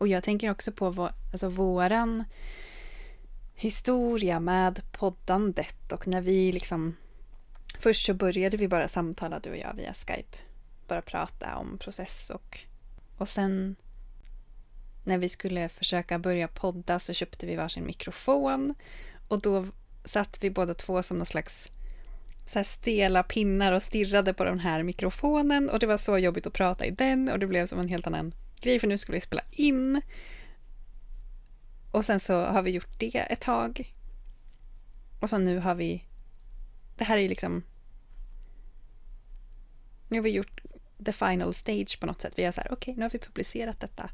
Och 0.03 0.09
jag 0.09 0.25
tänker 0.25 0.51
också 0.51 0.73
på 0.73 0.91
vår, 0.91 1.11
alltså 1.33 1.49
våran 1.49 2.25
historia 3.55 4.41
med 4.41 4.83
poddandet. 4.93 5.93
Och 5.93 6.07
när 6.07 6.21
vi 6.21 6.53
liksom... 6.53 6.97
Först 7.79 8.07
så 8.07 8.15
började 8.15 8.57
vi 8.57 8.69
bara 8.69 8.89
samtala 8.89 9.39
du 9.39 9.51
och 9.51 9.57
jag 9.57 9.75
via 9.75 9.95
Skype. 9.95 10.39
Bara 10.89 11.03
prata 11.03 11.57
om 11.57 11.79
process 11.79 12.31
och, 12.31 12.59
och 13.19 13.29
sen 13.29 13.77
när 15.05 15.19
vi 15.19 15.29
skulle 15.29 15.69
försöka 15.69 16.19
börja 16.19 16.49
podda 16.49 16.99
så 16.99 17.13
köpte 17.13 17.47
vi 17.47 17.57
varsin 17.57 17.87
mikrofon. 17.87 18.75
Och 19.29 19.41
då 19.41 19.67
satt 20.05 20.39
vi 20.45 20.51
båda 20.51 20.75
två 20.75 21.03
som 21.03 21.17
någon 21.17 21.27
slags 21.27 21.71
så 22.47 22.59
här 22.59 22.65
stela 22.65 23.23
pinnar 23.23 23.73
och 23.73 23.83
stirrade 23.83 24.35
på 24.35 24.45
den 24.45 24.59
här 24.59 24.83
mikrofonen. 24.83 25.71
Och 25.71 25.79
det 25.79 25.87
var 25.87 25.97
så 25.97 26.19
jobbigt 26.19 26.47
att 26.47 26.53
prata 26.53 26.87
i 26.87 26.91
den 26.91 27.29
och 27.29 27.39
det 27.39 27.47
blev 27.47 27.67
som 27.67 27.81
en 27.81 27.89
helt 27.89 28.07
annan 28.07 28.33
grej 28.63 28.79
för 28.79 28.87
nu 28.87 28.99
skulle 28.99 29.17
vi 29.17 29.21
spela 29.21 29.43
in. 29.51 30.03
Och 31.91 32.05
sen 32.05 32.21
så 32.21 32.45
har 32.45 32.63
vi 32.63 32.71
gjort 32.71 32.99
det 32.99 33.17
ett 33.17 33.41
tag. 33.41 33.95
Och 35.21 35.31
så 35.31 35.39
nu 35.39 35.59
har 35.59 35.75
vi... 35.75 36.05
Det 36.97 37.05
här 37.05 37.19
är 37.19 37.23
ju 37.23 37.29
liksom... 37.29 37.63
Nu 40.09 40.19
har 40.19 40.23
vi 40.23 40.31
gjort 40.31 40.61
the 41.05 41.13
final 41.13 41.55
stage 41.55 42.01
på 42.01 42.07
något 42.07 42.21
sätt. 42.21 42.33
Vi 42.37 42.45
är 42.45 42.53
så 42.53 42.61
här, 42.61 42.73
okej, 42.73 42.95
nu 42.95 43.03
har 43.03 43.11
vi 43.11 43.19
publicerat 43.19 43.81
detta. 43.81 44.11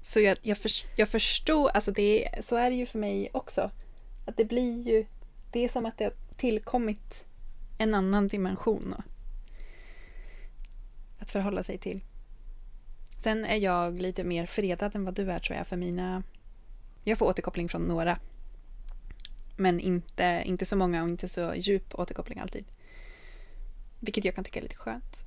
Så 0.00 0.20
jag, 0.20 0.36
jag, 0.42 0.58
för, 0.58 0.70
jag 0.96 1.08
förstår, 1.08 1.68
alltså 1.68 1.92
det, 1.92 2.28
så 2.40 2.56
är 2.56 2.70
det 2.70 2.76
ju 2.76 2.86
för 2.86 2.98
mig 2.98 3.30
också. 3.32 3.70
Att 4.26 4.36
det 4.36 4.44
blir 4.44 4.82
ju, 4.82 5.06
det 5.52 5.64
är 5.64 5.68
som 5.68 5.86
att 5.86 5.98
det 5.98 6.04
har 6.04 6.14
tillkommit 6.36 7.24
en 7.78 7.94
annan 7.94 8.28
dimension 8.28 8.94
att 11.24 11.30
förhålla 11.30 11.62
sig 11.62 11.78
till. 11.78 12.00
Sen 13.22 13.44
är 13.44 13.56
jag 13.56 14.00
lite 14.00 14.24
mer 14.24 14.46
fredad 14.46 14.96
än 14.96 15.04
vad 15.04 15.14
du 15.14 15.30
är 15.30 15.38
tror 15.38 15.58
jag 15.58 15.66
för 15.66 15.76
mina... 15.76 16.22
Jag 17.04 17.18
får 17.18 17.26
återkoppling 17.26 17.68
från 17.68 17.82
några. 17.82 18.18
Men 19.56 19.80
inte, 19.80 20.42
inte 20.44 20.66
så 20.66 20.76
många 20.76 21.02
och 21.02 21.08
inte 21.08 21.28
så 21.28 21.54
djup 21.54 21.94
återkoppling 21.94 22.38
alltid. 22.38 22.66
Vilket 24.00 24.24
jag 24.24 24.34
kan 24.34 24.44
tycka 24.44 24.58
är 24.58 24.62
lite 24.62 24.76
skönt. 24.76 25.24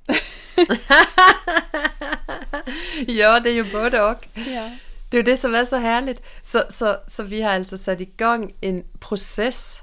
ja, 3.08 3.40
det 3.40 3.50
är 3.50 3.54
ju 3.54 3.72
både 3.72 4.02
och. 4.04 4.28
ja. 4.34 4.78
Det 5.10 5.18
är 5.18 5.20
ju 5.20 5.24
det 5.24 5.38
som 5.38 5.56
är 5.56 5.66
så 5.66 5.76
härligt. 5.76 6.22
Så, 6.44 6.64
så, 6.70 6.96
så 7.08 7.24
vi 7.24 7.42
har 7.42 7.52
alltså 7.52 7.78
satt 7.78 8.02
igång 8.02 8.54
en 8.62 8.84
process 9.00 9.82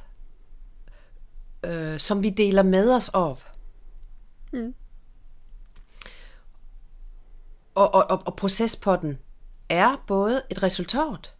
øh, 1.63 1.99
som 1.99 2.23
vi 2.23 2.31
deler 2.31 2.63
med 2.63 2.91
os 2.91 3.09
av. 3.09 3.39
Mm. 4.53 4.75
Og, 7.75 7.95
og, 7.95 8.11
og, 8.11 8.23
og 8.27 8.37
procespotten 8.37 9.19
er 9.69 9.97
både 10.07 10.43
et 10.51 10.63
resultat. 10.63 11.33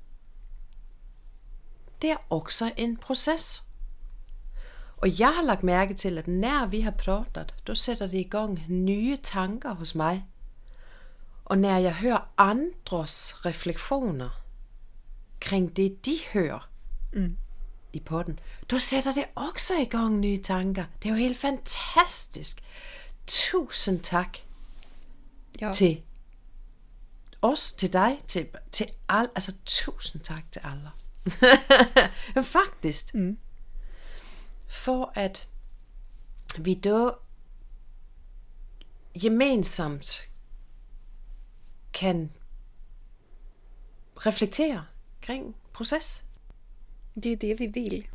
Det 2.03 2.11
er 2.11 2.17
også 2.31 2.73
en 2.77 2.97
proces. 2.97 3.63
Og 4.97 5.21
jeg 5.21 5.29
har 5.35 5.43
lagt 5.43 5.63
mærke 5.63 5.95
til, 5.95 6.19
at 6.19 6.27
når 6.29 6.67
vi 6.67 6.81
har 6.81 6.91
pratet, 6.91 7.55
då 7.67 7.75
sætter 7.75 8.07
det 8.07 8.19
i 8.19 8.29
gang 8.29 8.65
nye 8.69 9.17
tanker 9.17 9.75
hos 9.75 9.95
mig. 9.95 10.25
Og 11.45 11.59
når 11.59 11.77
jeg 11.77 11.95
hører 11.95 12.29
andres 12.39 13.47
refleksioner 13.47 14.43
kring 15.41 15.77
det, 15.77 16.07
de 16.07 16.19
hører 16.33 16.69
Mm. 17.13 17.37
i 17.93 18.01
potten, 18.01 18.39
då 18.71 18.79
sætter 18.79 19.13
det 19.13 19.25
også 19.35 19.75
i 19.79 19.85
gang 19.85 20.19
nye 20.21 20.39
tanker. 20.43 20.85
Det 21.03 21.09
er 21.09 21.13
jo 21.13 21.19
helt 21.19 21.39
fantastisk. 21.39 22.63
Tusind 23.27 24.01
tak 24.01 24.39
Ja. 25.61 25.73
til 25.73 26.03
os, 27.45 27.73
til 27.73 27.93
dig, 27.93 28.19
til, 28.27 28.49
til 28.73 28.87
alle. 29.09 29.31
Altså 29.35 29.55
tusind 29.65 30.23
tak 30.23 30.53
til 30.53 30.61
alle. 30.65 30.91
Faktisk, 32.59 33.15
Mm. 33.15 33.39
for 34.67 35.13
at 35.15 35.49
vi 36.59 36.75
då 36.75 37.17
gemensamt 39.23 40.29
kan 41.93 42.33
reflektere 44.17 44.87
kring 45.23 45.57
proces. 45.73 46.25
Det 47.15 47.33
är 47.33 47.37
det 47.37 47.59
vi 47.59 47.67
vill. 47.67 48.07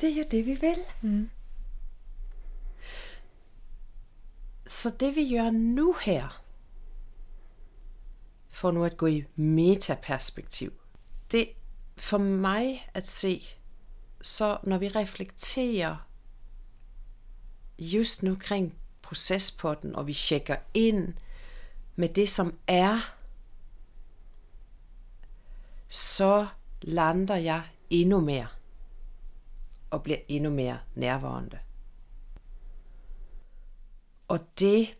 Det 0.00 0.08
er 0.08 0.14
jo 0.16 0.24
det, 0.30 0.46
vi 0.46 0.54
vil. 0.54 0.84
Mm. 1.02 1.30
Så 4.66 4.90
det 5.00 5.16
vi 5.16 5.28
gør 5.36 5.50
nu 5.50 5.94
her, 6.02 6.39
for 8.60 8.70
nu 8.70 8.84
at 8.84 8.96
gå 8.96 9.06
i 9.06 9.24
metaperspektiv, 9.36 10.72
det 11.30 11.48
for 11.96 12.18
mig 12.18 12.88
at 12.94 13.06
se, 13.06 13.42
så 14.22 14.58
når 14.62 14.78
vi 14.78 14.88
reflekterer 14.88 15.96
just 17.78 18.22
nu 18.22 18.36
kring 18.40 18.74
procespotten, 19.02 19.96
og 19.96 20.06
vi 20.06 20.12
tjekker 20.12 20.56
ind 20.74 21.14
med 21.96 22.08
det, 22.08 22.28
som 22.28 22.58
er, 22.66 23.16
så 25.88 26.46
lander 26.82 27.36
jeg 27.36 27.62
endnu 27.90 28.20
mere 28.20 28.48
og 29.90 30.02
bliver 30.02 30.18
endnu 30.28 30.50
mere 30.50 30.78
nærværende. 30.94 31.58
Og 34.28 34.40
det 34.60 34.96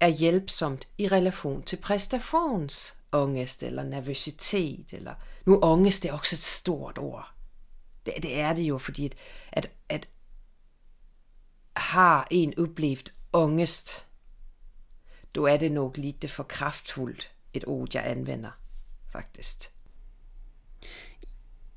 er 0.00 0.08
hjælpsomt 0.08 0.88
i 0.98 1.08
relation 1.08 1.62
til 1.62 1.76
præstationsangst 1.76 3.62
eller 3.62 3.82
nervøsitet. 3.82 4.92
Eller, 4.92 5.14
nu 5.46 5.60
angst 5.62 6.04
er 6.04 6.12
også 6.12 6.36
et 6.36 6.42
stort 6.42 6.98
ord. 6.98 7.34
Det, 8.06 8.14
det 8.22 8.40
er 8.40 8.54
det 8.54 8.62
jo, 8.62 8.78
fordi 8.78 9.06
at, 9.06 9.16
at, 9.52 9.70
at 9.88 10.08
har 11.72 12.28
en 12.30 12.58
oplevet 12.58 13.12
angst, 13.32 14.06
då 15.34 15.46
er 15.46 15.56
det 15.56 15.72
nok 15.72 15.96
lite 15.96 16.28
for 16.28 16.42
kraftfuldt 16.42 17.30
et 17.52 17.64
ord, 17.66 17.88
jeg 17.94 18.06
anvender, 18.06 18.50
faktisk. 19.12 19.70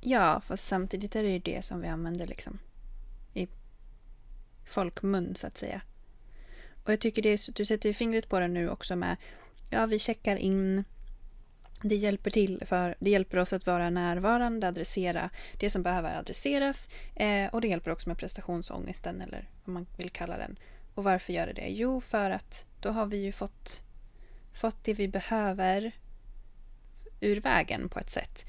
Ja, 0.06 0.40
fast 0.40 0.68
samtidigt 0.68 1.16
är 1.16 1.24
det 1.24 1.30
ju 1.30 1.40
det 1.40 1.66
som 1.66 1.82
vi 1.82 1.88
använder 1.88 2.28
liksom 2.28 2.60
i 3.34 3.48
folkmun 4.66 5.36
så 5.36 5.48
att 5.48 5.58
säga. 5.58 5.82
Och 6.84 6.92
jag 6.92 7.00
tycker 7.00 7.22
det 7.22 7.30
är, 7.30 7.38
så- 7.38 7.52
du 7.52 7.66
sätter 7.66 7.94
fingret 7.94 8.30
på 8.30 8.40
det 8.40 8.48
nu 8.48 8.70
också 8.70 8.96
med, 8.96 9.18
ja 9.70 9.86
vi 9.86 10.00
checkar 10.00 10.36
in, 10.36 10.84
det 11.82 11.96
hjälper 11.96 12.30
till 12.32 12.64
för, 12.66 12.96
det 13.00 13.10
hjälper 13.10 13.38
oss 13.38 13.54
att 13.54 13.66
vara 13.66 13.90
närvarande, 13.90 14.68
adressera 14.68 15.30
det 15.60 15.70
som 15.70 15.84
behöver 15.84 16.18
adresseras 16.20 16.90
eh, 17.16 17.54
och 17.54 17.62
det 17.62 17.68
hjälper 17.68 17.92
också 17.92 18.10
med 18.10 18.18
prestationsångesten 18.18 19.22
eller 19.22 19.50
vad 19.66 19.74
man 19.74 19.88
vill 19.98 20.10
kalla 20.10 20.38
den. 20.38 20.60
Och 20.96 21.04
varför 21.04 21.34
gör 21.34 21.48
det 21.48 21.54
det? 21.54 21.68
Jo, 21.70 22.02
för 22.02 22.30
att 22.32 22.66
då 22.80 22.90
har 22.90 23.06
vi 23.06 23.18
ju 23.18 23.32
fått, 23.32 23.82
fått 24.54 24.84
det 24.84 24.94
vi 24.94 25.08
behöver 25.08 25.92
ur 27.20 27.42
vägen 27.42 27.90
på 27.90 28.00
ett 28.00 28.10
sätt. 28.10 28.46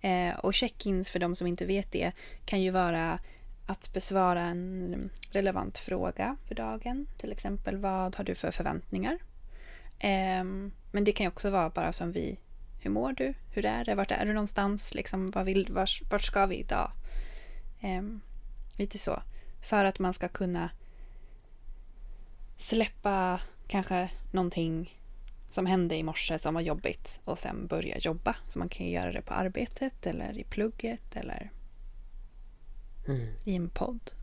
Eh, 0.00 0.34
och 0.38 0.54
check-ins 0.54 1.10
för 1.10 1.18
de 1.18 1.36
som 1.36 1.46
inte 1.46 1.64
vet 1.66 1.92
det 1.92 2.12
kan 2.44 2.62
ju 2.62 2.70
vara 2.70 3.18
att 3.66 3.92
besvara 3.92 4.40
en 4.40 5.10
relevant 5.30 5.78
fråga 5.78 6.36
för 6.48 6.54
dagen. 6.54 7.06
Till 7.16 7.32
exempel 7.32 7.76
vad 7.76 8.16
har 8.16 8.24
du 8.24 8.34
för 8.34 8.50
förväntningar? 8.50 9.18
Ehm, 9.98 10.72
men 10.92 11.04
det 11.04 11.12
kan 11.12 11.24
ju 11.24 11.28
också 11.28 11.50
vara 11.50 11.70
bara 11.70 11.92
som 11.92 12.12
vi, 12.12 12.38
hur 12.80 12.90
mår 12.90 13.12
du? 13.12 13.34
Hur 13.52 13.64
är 13.66 13.84
det? 13.84 13.94
Vart 13.94 14.10
är 14.10 14.26
du 14.26 14.32
någonstans? 14.32 14.94
Liksom, 14.94 15.30
vad 15.30 15.44
vill, 15.44 15.66
vart, 15.70 16.02
vart 16.10 16.22
ska 16.22 16.46
vi 16.46 16.56
idag? 16.56 16.90
Ehm, 17.80 18.20
lite 18.76 18.98
så. 18.98 19.22
För 19.62 19.84
att 19.84 19.98
man 19.98 20.12
ska 20.12 20.28
kunna 20.28 20.70
släppa 22.58 23.40
kanske 23.66 24.10
någonting 24.32 24.98
som 25.48 25.66
hände 25.66 25.96
i 25.96 26.02
morse 26.02 26.38
som 26.38 26.54
var 26.54 26.60
jobbigt 26.60 27.20
och 27.24 27.38
sen 27.38 27.66
börja 27.66 27.98
jobba. 27.98 28.36
Så 28.48 28.58
man 28.58 28.68
kan 28.68 28.86
ju 28.86 28.92
göra 28.92 29.12
det 29.12 29.22
på 29.22 29.34
arbetet 29.34 30.06
eller 30.06 30.38
i 30.38 30.44
plugget 30.44 31.16
eller 31.16 31.50
Mm. 33.06 33.26
i 33.44 33.52
en 33.52 33.68
podd. 33.68 34.14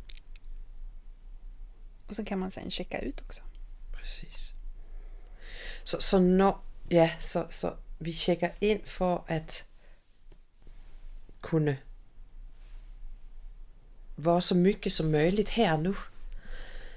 Och 2.07 2.15
så 2.15 2.23
kan 2.23 2.39
man 2.39 2.51
sen 2.51 2.71
checka 2.71 2.99
ut 2.99 3.21
också. 3.21 3.41
Præcis. 3.91 4.55
Så, 5.83 5.97
så 5.99 6.19
når, 6.19 6.63
ja, 6.91 7.11
så, 7.19 7.47
så 7.49 7.75
vi 7.99 8.13
tjekker 8.13 8.49
ind 8.61 8.85
for 8.85 9.25
at 9.27 9.65
kunne 11.41 11.79
være 14.17 14.41
så 14.41 14.55
mycket 14.55 14.91
som 14.91 15.11
möjligt 15.11 15.49
her 15.49 15.77
nu. 15.77 15.95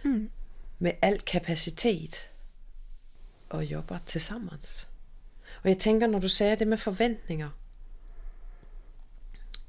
Mm. 0.04 0.30
Med 0.78 0.92
al 1.02 1.20
kapacitet. 1.20 2.30
Og 3.48 3.64
jobber 3.64 3.98
tillsammans. 4.06 4.88
Og 5.62 5.68
jeg 5.68 5.78
tænker, 5.78 6.06
når 6.06 6.18
du 6.18 6.28
sagde 6.28 6.56
det 6.56 6.68
med 6.68 6.78
forventninger, 6.78 7.50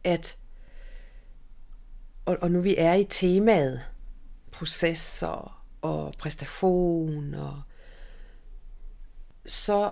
at, 0.03 0.37
og, 2.25 2.37
og 2.41 2.51
nu 2.51 2.61
vi 2.61 2.75
er 2.77 2.93
i 2.93 3.03
temaet, 3.03 3.85
processer 4.51 5.63
og 5.81 6.13
præstation 6.19 7.33
og 7.33 7.61
så 9.45 9.91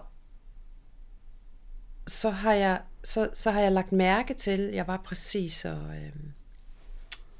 så 2.07 2.29
har 2.29 2.53
jeg 2.53 2.81
så, 3.03 3.29
så 3.33 3.51
har 3.51 3.61
jeg 3.61 3.71
lagt 3.71 3.91
mærke 3.91 4.33
til 4.33 4.59
jeg 4.59 4.87
var 4.87 4.97
præcis 4.97 5.65
og, 5.65 5.95
øh, 5.95 6.13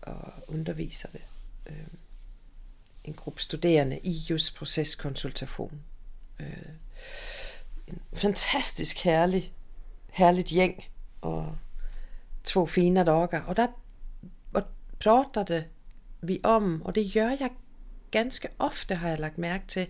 og 0.01 0.33
underviser 0.47 1.09
det 1.09 1.21
Øh, 1.67 1.87
en 3.03 3.13
gruppe 3.13 3.41
studerende 3.41 3.99
i 3.99 4.11
just 4.29 4.55
proceskonsultation 4.55 5.81
øh, 6.39 6.69
en 7.87 8.01
fantastisk 8.13 8.97
herlig 8.97 9.53
herligt 10.11 10.51
gäng 10.51 10.83
og 11.21 11.57
to 12.43 12.65
fine 12.65 13.03
dagar 13.03 13.41
Og 13.41 13.57
der 13.57 13.67
pratade 15.03 15.65
vi 16.21 16.39
om, 16.43 16.81
og 16.81 16.95
det 16.95 17.13
gør 17.13 17.29
jeg 17.29 17.51
ganske 18.11 18.49
ofte, 18.59 18.95
har 18.95 19.09
jeg 19.09 19.19
lagt 19.19 19.37
mærke 19.37 19.67
til, 19.67 19.87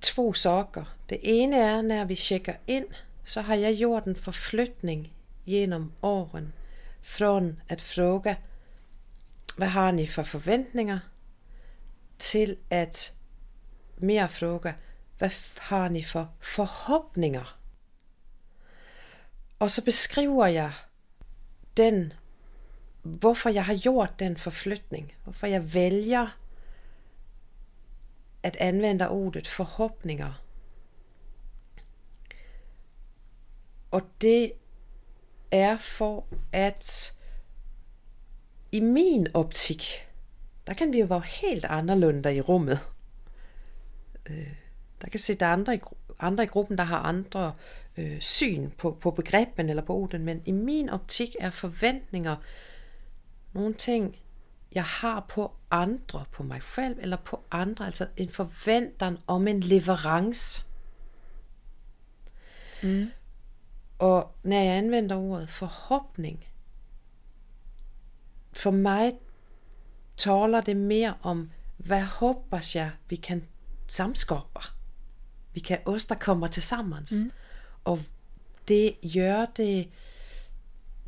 to 0.00 0.32
saker. 0.32 0.96
Det 1.08 1.20
ene 1.22 1.56
er, 1.56 1.82
når 1.82 2.04
vi 2.04 2.14
tjekker 2.14 2.54
ind, 2.66 2.86
så 3.24 3.40
har 3.40 3.54
jeg 3.54 3.76
gjort 3.76 4.04
en 4.04 4.16
forflytning 4.16 5.12
gennem 5.46 5.92
åren, 6.02 6.52
fra 7.02 7.42
at 7.68 7.80
fråga, 7.80 8.34
hvad 9.56 9.68
har 9.68 9.90
ni 9.90 10.06
for 10.06 10.22
forventninger, 10.22 10.98
til 12.18 12.56
at 12.70 13.14
mere 13.96 14.28
fråga, 14.28 14.72
hvad 15.18 15.30
har 15.60 15.88
ni 15.88 16.02
for 16.02 16.30
forhåbninger? 16.40 17.58
Og 19.58 19.70
så 19.70 19.84
beskriver 19.84 20.46
jeg 20.46 20.72
den 21.76 22.12
hvorfor 23.04 23.50
jeg 23.50 23.64
har 23.64 23.76
gjort 23.82 24.18
den 24.18 24.36
forflytning. 24.36 25.12
Hvorfor 25.24 25.46
jeg 25.46 25.74
vælger 25.74 26.38
at 28.42 28.56
anvende 28.56 29.08
ordet 29.08 29.46
forhåbninger. 29.46 30.42
Og 33.90 34.02
det 34.20 34.52
er 35.50 35.76
for 35.78 36.26
at 36.52 37.14
i 38.72 38.80
min 38.80 39.28
optik, 39.34 40.08
der 40.66 40.74
kan 40.74 40.92
vi 40.92 41.00
jo 41.00 41.06
være 41.06 41.22
helt 41.40 41.64
annorlunda 41.64 42.28
i 42.28 42.40
rummet. 42.40 42.78
Øh, 44.30 44.54
der 45.00 45.08
kan 45.08 45.20
sidde 45.20 45.44
andre 45.44 45.74
i, 45.74 45.80
andre 46.18 46.44
i 46.44 46.46
gruppen, 46.46 46.78
der 46.78 46.84
har 46.84 46.98
andre 46.98 47.54
øh, 47.96 48.20
syn 48.20 48.70
på, 48.70 48.98
på 49.00 49.10
begrebene 49.10 49.70
eller 49.70 49.82
på 49.82 49.94
orden, 49.94 50.24
men 50.24 50.42
i 50.46 50.52
min 50.52 50.88
optik 50.90 51.36
er 51.40 51.50
forventninger 51.50 52.36
nogle 53.54 53.74
ting, 53.74 54.16
jeg 54.72 54.84
har 54.84 55.26
på 55.28 55.52
andre, 55.70 56.24
på 56.32 56.42
mig 56.42 56.62
selv 56.62 56.98
eller 57.00 57.16
på 57.16 57.44
andre, 57.50 57.86
altså 57.86 58.08
en 58.16 58.28
forventning 58.28 59.18
om 59.26 59.48
en 59.48 59.60
leverance. 59.60 60.64
Mm. 62.82 63.10
Og 63.98 64.34
når 64.42 64.56
jeg 64.56 64.76
anvender 64.76 65.16
ordet 65.16 65.48
forhåbning, 65.48 66.44
for 68.52 68.70
mig 68.70 69.12
taler 70.16 70.60
det 70.60 70.76
mere 70.76 71.14
om, 71.22 71.50
hvad 71.76 72.02
håber 72.02 72.72
jeg, 72.74 72.90
vi 73.08 73.16
kan 73.16 73.44
samskabe. 73.86 74.60
Vi 75.52 75.60
kan 75.60 75.78
åstadkomma 75.86 76.48
tillsammans. 76.48 77.12
Mm. 77.24 77.30
Og 77.84 78.00
det 78.68 78.96
gør 79.14 79.46
det, 79.56 79.88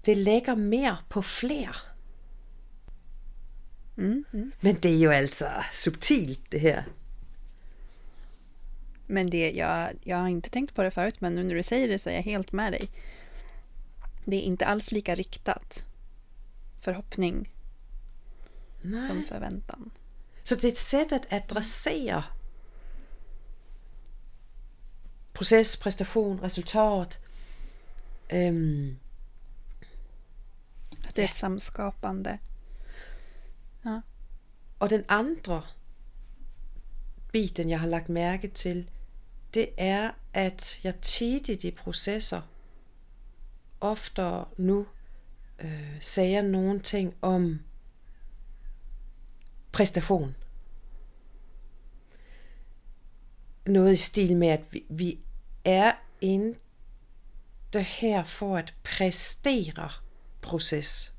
det 0.06 0.16
lægger 0.16 0.54
mere 0.54 0.96
på 1.08 1.22
flere. 1.22 1.95
Mm, 3.98 4.24
mm. 4.32 4.52
Men 4.60 4.74
det 4.74 4.90
er 4.90 4.98
jo 4.98 5.10
altså 5.10 5.48
subtilt 5.72 6.50
det 6.50 6.58
här. 6.58 6.84
Men 9.06 9.30
det, 9.30 9.50
jag, 9.50 9.90
jag 10.02 10.16
har 10.16 10.28
inte 10.28 10.50
tänkt 10.50 10.74
på 10.74 10.82
det 10.82 10.90
förut, 10.90 11.20
men 11.20 11.34
nu 11.34 11.44
när 11.44 11.54
du 11.54 11.62
säger 11.62 11.88
det 11.88 11.98
så 11.98 12.10
är 12.10 12.14
jag 12.14 12.22
helt 12.22 12.52
med 12.52 12.72
dig. 12.72 12.88
Det 14.24 14.36
är 14.36 14.40
inte 14.40 14.66
alls 14.66 14.92
lika 14.92 15.14
riktat 15.14 15.84
förhoppning 16.80 17.52
Nej. 18.82 19.06
som 19.06 19.24
förväntan. 19.24 19.90
Så 20.42 20.54
det 20.54 20.64
är 20.64 20.68
ett 20.68 20.76
sätt 20.76 21.12
att 21.12 21.32
adressera 21.32 22.24
proces, 25.32 25.76
præstation, 25.76 26.40
resultat. 26.40 27.18
Øhm, 28.28 28.98
det 31.16 31.24
er 31.24 31.28
et 31.28 31.34
samskapande. 31.34 32.38
Ja. 33.86 34.00
Og 34.78 34.90
den 34.90 35.04
andre 35.08 35.62
biten, 37.32 37.70
jeg 37.70 37.80
har 37.80 37.86
lagt 37.86 38.08
mærke 38.08 38.48
til, 38.48 38.90
det 39.54 39.68
er, 39.76 40.10
at 40.32 40.80
jeg 40.84 41.00
tit 41.00 41.48
i 41.48 41.70
processer 41.70 42.42
ofte 43.80 44.44
nu 44.56 44.86
øh, 45.58 46.00
sager 46.00 46.42
nogle 46.42 46.80
ting 46.80 47.14
om 47.22 47.60
præstation. 49.72 50.36
Noget 53.66 53.92
i 53.92 53.96
stil 53.96 54.36
med, 54.36 54.48
at 54.48 54.60
vi, 54.70 54.84
vi 54.88 55.18
er 55.64 55.92
inte 56.20 57.82
här 57.82 58.24
for 58.24 58.56
at 58.56 58.74
prestera 58.84 59.92
process. 60.42 61.15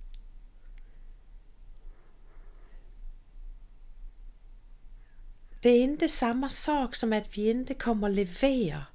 Det 5.60 5.70
är 5.70 5.84
inte 5.84 6.08
samma 6.08 6.50
sak 6.50 6.96
som 6.96 7.13
att 7.13 7.38
vi 7.38 7.50
inte 7.50 7.74
kommer 7.74 8.10
leverera 8.10 8.86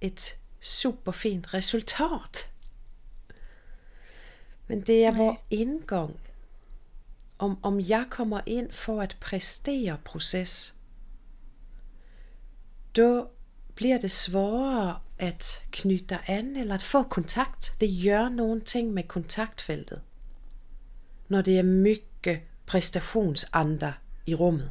ett 0.00 0.20
superfint 0.60 1.54
resultat. 1.54 2.52
Men 4.66 4.82
det 4.82 5.04
är 5.04 5.12
vår 5.12 5.36
ingång. 5.48 6.20
Om, 7.36 7.56
om 7.62 7.80
jag 7.80 8.10
kommer 8.10 8.48
in 8.48 8.72
för 8.72 9.02
att 9.02 9.20
prestera 9.20 9.96
process, 9.96 10.72
då 12.92 13.30
bliver 13.74 13.98
det 13.98 14.12
svårere 14.12 14.96
at 15.18 15.62
knytte 15.70 16.14
dig 16.14 16.38
an 16.38 16.56
eller 16.56 16.74
at 16.74 16.82
få 16.82 17.04
kontakt. 17.04 17.80
Det 17.80 18.04
gør 18.04 18.28
nogle 18.28 18.60
ting 18.60 18.94
med 18.94 19.08
kontaktfeltet, 19.08 20.00
når 21.28 21.42
det 21.42 21.58
er 21.58 21.62
mycket 21.62 22.40
præstationsanda 22.66 23.92
i 24.26 24.34
rummet. 24.34 24.70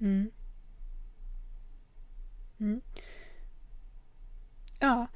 Mm. 0.00 0.30
Mm. 2.60 2.80
Ja, 4.80 5.06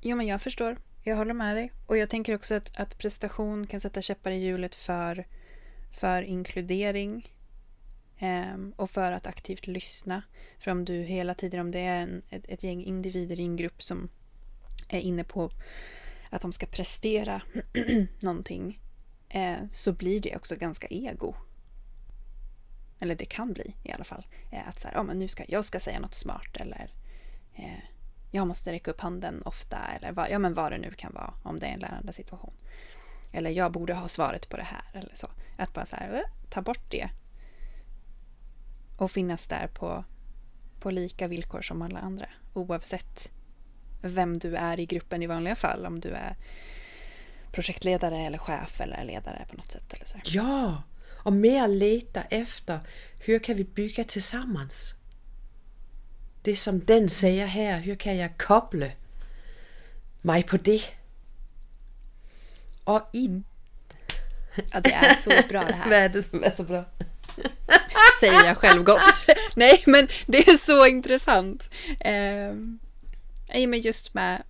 jo 0.00 0.16
men 0.16 0.26
jag 0.26 0.42
förstår. 0.42 0.76
Jag 1.02 1.16
håller 1.16 1.34
med 1.34 1.56
dig. 1.56 1.72
Och 1.86 1.96
jag 1.96 2.10
tänker 2.10 2.34
också 2.34 2.54
att, 2.54 2.76
att 2.76 2.98
prestation 2.98 3.66
kan 3.66 3.80
sätta 3.80 4.02
käppar 4.02 4.30
i 4.30 4.44
hjulet 4.44 4.74
för, 4.74 5.24
för 5.90 6.22
inkludering 6.22 7.36
Um, 8.20 8.72
och 8.76 8.90
för 8.90 9.12
att 9.12 9.26
aktivt 9.26 9.66
lyssna. 9.66 10.22
För 10.58 10.70
om 10.70 10.84
du 10.84 10.94
hela 10.94 11.34
tiden, 11.34 11.60
om 11.60 11.70
det 11.70 11.78
är 11.78 12.02
en, 12.02 12.22
ett, 12.30 12.44
ett, 12.48 12.62
gäng 12.62 12.84
individer 12.84 13.40
i 13.40 13.42
en 13.42 13.56
grupp 13.56 13.82
som 13.82 14.08
är 14.88 15.00
inne 15.00 15.24
på 15.24 15.50
att 16.30 16.42
de 16.42 16.52
ska 16.52 16.66
prestera 16.66 17.42
någonting 18.20 18.80
eh, 19.28 19.56
så 19.72 19.92
blir 19.92 20.20
det 20.20 20.36
också 20.36 20.56
ganska 20.56 20.86
ego. 20.86 21.34
Eller 22.98 23.14
det 23.14 23.24
kan 23.24 23.52
bli 23.52 23.74
i 23.82 23.92
alla 23.92 24.04
fall. 24.04 24.26
Att 24.66 24.80
så 24.80 24.88
här, 24.88 25.00
oh, 25.00 25.04
men 25.04 25.18
nu 25.18 25.28
ska, 25.28 25.44
jag 25.48 25.64
ska 25.64 25.80
säga 25.80 26.00
något 26.00 26.14
smart 26.14 26.56
eller 26.56 26.90
eh, 27.54 27.78
jag 28.30 28.46
måste 28.46 28.72
räcka 28.72 28.90
upp 28.90 29.00
handen 29.00 29.42
ofta 29.44 29.78
eller 29.96 30.12
vad, 30.12 30.30
ja, 30.30 30.38
men 30.38 30.54
vad 30.54 30.72
det 30.72 30.78
nu 30.78 30.90
kan 30.90 31.12
vara 31.12 31.34
om 31.42 31.58
det 31.58 31.66
är 31.66 31.72
en 31.72 31.80
lärande 31.80 32.12
situation. 32.12 32.52
Eller 33.32 33.50
jag 33.50 33.72
borde 33.72 33.94
ha 33.94 34.08
svaret 34.08 34.48
på 34.48 34.56
det 34.56 34.62
här 34.62 34.84
eller 34.92 35.14
så. 35.14 35.28
Att 35.56 35.72
bara 35.72 35.86
så 35.86 35.96
här, 35.96 36.14
eh, 36.14 36.50
ta 36.50 36.62
bort 36.62 36.90
det 36.90 37.10
och 38.96 39.10
finnas 39.10 39.46
där 39.46 39.66
på, 39.66 40.04
på 40.80 40.90
lika 40.90 41.28
villkor 41.28 41.62
som 41.62 41.82
alla 41.82 42.00
andra. 42.00 42.26
Oavsett 42.54 43.32
vem 44.02 44.38
du 44.38 44.56
är 44.56 44.80
i 44.80 44.86
gruppen 44.86 45.22
i 45.22 45.26
vanliga 45.26 45.56
fall. 45.56 45.86
Om 45.86 46.00
du 46.00 46.08
är 46.08 46.36
projektledare 47.52 48.18
eller 48.18 48.38
chef 48.38 48.80
eller 48.80 49.04
ledare 49.04 49.46
på 49.50 49.56
något 49.56 49.72
sätt. 49.72 49.92
Eller 49.92 50.06
så. 50.06 50.18
Ja, 50.24 50.82
och 51.26 51.32
mer 51.32 51.68
leta 51.68 52.22
efter 52.22 52.80
hur 53.18 53.38
kan 53.38 53.56
vi 53.56 53.64
bygga 53.64 54.04
tillsammans? 54.04 54.94
Det 56.42 56.56
som 56.56 56.84
den 56.84 57.08
säger 57.08 57.46
här, 57.46 57.80
hur 57.80 57.94
kan 57.94 58.16
jag 58.16 58.38
koppla 58.38 58.86
mig 60.22 60.42
på 60.42 60.56
det? 60.56 60.82
Och 62.84 63.10
i... 63.12 63.42
Ja, 64.72 64.80
det 64.80 64.92
är 64.92 65.14
så 65.14 65.30
bra 65.48 65.64
det 65.64 65.72
här. 65.72 65.90
Vad 65.90 65.98
är 65.98 66.08
det 66.08 66.22
som 66.22 66.44
är 66.44 66.50
så 66.50 66.62
bra? 66.62 66.84
Säger 68.20 68.44
jag 68.44 68.56
självgott. 68.56 69.14
Nej, 69.56 69.82
men 69.86 70.08
det 70.26 70.48
är 70.48 70.56
så 70.56 70.86
intressant. 70.86 71.70
Eh, 72.00 72.54
men 73.68 73.80
just 73.80 74.14
med, 74.14 74.42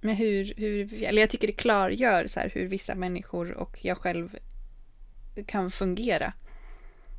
med 0.00 0.16
hur, 0.16 0.54
hur, 0.56 1.02
eller 1.02 1.22
jag 1.22 1.30
tycker 1.30 1.46
det 1.46 1.52
klargör 1.52 2.26
så 2.26 2.40
här 2.40 2.50
hur 2.54 2.68
vissa 2.68 2.94
människor 2.94 3.52
och 3.52 3.78
jag 3.82 3.98
själv 3.98 4.38
kan 5.46 5.70
fungera. 5.70 6.32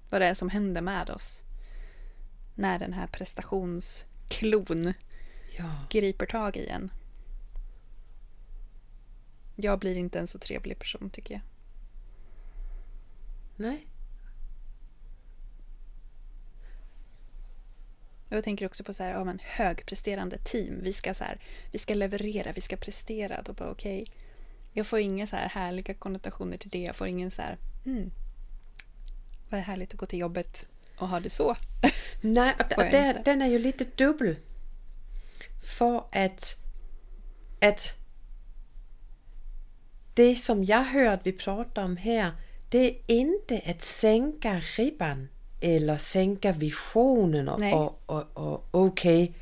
Vad 0.10 0.22
det 0.22 0.28
är 0.28 0.34
som 0.34 0.50
händer 0.50 0.82
med 0.82 1.10
oss. 1.10 1.44
När 2.56 2.80
den 2.80 2.94
här 2.94 3.08
prestationsklon 3.08 4.94
ja. 5.58 5.86
griper 5.90 6.26
tag 6.26 6.58
i 6.58 6.68
en. 6.68 6.92
Jag 9.56 9.80
blir 9.80 9.96
inte 9.96 10.20
en 10.20 10.28
så 10.28 10.40
trevlig 10.40 10.80
person 10.80 11.10
tycker 11.10 11.34
jag. 11.34 11.42
Nej. 13.56 13.88
Jag 18.30 18.44
tänker 18.44 18.66
också 18.66 18.84
på 18.84 18.94
så 18.94 19.04
här, 19.04 19.12
ja, 19.12 19.24
men 19.24 19.40
högpresterande 19.44 20.38
team. 20.38 20.80
Vi 20.82 20.94
ska, 20.94 21.14
så 21.14 21.24
här, 21.24 21.40
vi 21.72 21.80
ska 21.80 21.94
leverera, 21.94 22.52
vi 22.52 22.62
ska 22.62 22.78
prestera. 22.78 23.42
Då 23.42 23.54
bara 23.54 23.72
okej. 23.72 24.02
Okay. 24.02 24.16
Jag 24.78 24.88
får 24.88 25.00
inga 25.00 25.28
så 25.28 25.36
här 25.36 25.50
härliga 25.50 25.94
konnotationer 25.94 26.58
till 26.58 26.70
det. 26.70 26.80
Jag 26.82 26.96
får 26.96 27.08
ingen 27.08 27.32
så 27.32 27.42
här, 27.42 27.58
mm, 27.86 28.12
vad 29.50 29.60
är 29.60 29.64
härligt 29.64 29.94
att 29.94 30.00
gå 30.00 30.06
till 30.06 30.20
jobbet 30.20 30.68
och 30.98 31.10
ha 31.10 31.20
det 31.20 31.30
så. 31.30 31.56
Nej, 32.22 32.54
och 32.78 32.84
där, 32.84 33.22
den 33.26 33.42
är 33.42 33.48
ju 33.48 33.60
lite 33.60 33.86
dubbel. 33.96 34.36
För 35.64 36.04
att, 36.12 36.56
att 37.62 37.98
det 40.14 40.36
som 40.36 40.64
jag 40.64 40.84
hör 40.84 41.06
att 41.06 41.28
vi 41.28 41.32
pratar 41.32 41.84
om 41.84 41.98
här, 41.98 42.32
det 42.70 42.88
är 42.88 42.98
inte 43.08 43.62
att 43.66 43.82
sänka 43.82 44.62
ribban 44.78 45.28
eller 45.62 45.98
sänka 45.98 46.52
visionen 46.52 47.50
och, 47.50 47.62
och, 47.74 48.00
och, 48.06 48.36
och 48.36 48.66
okej, 48.72 49.24
okay, 49.24 49.36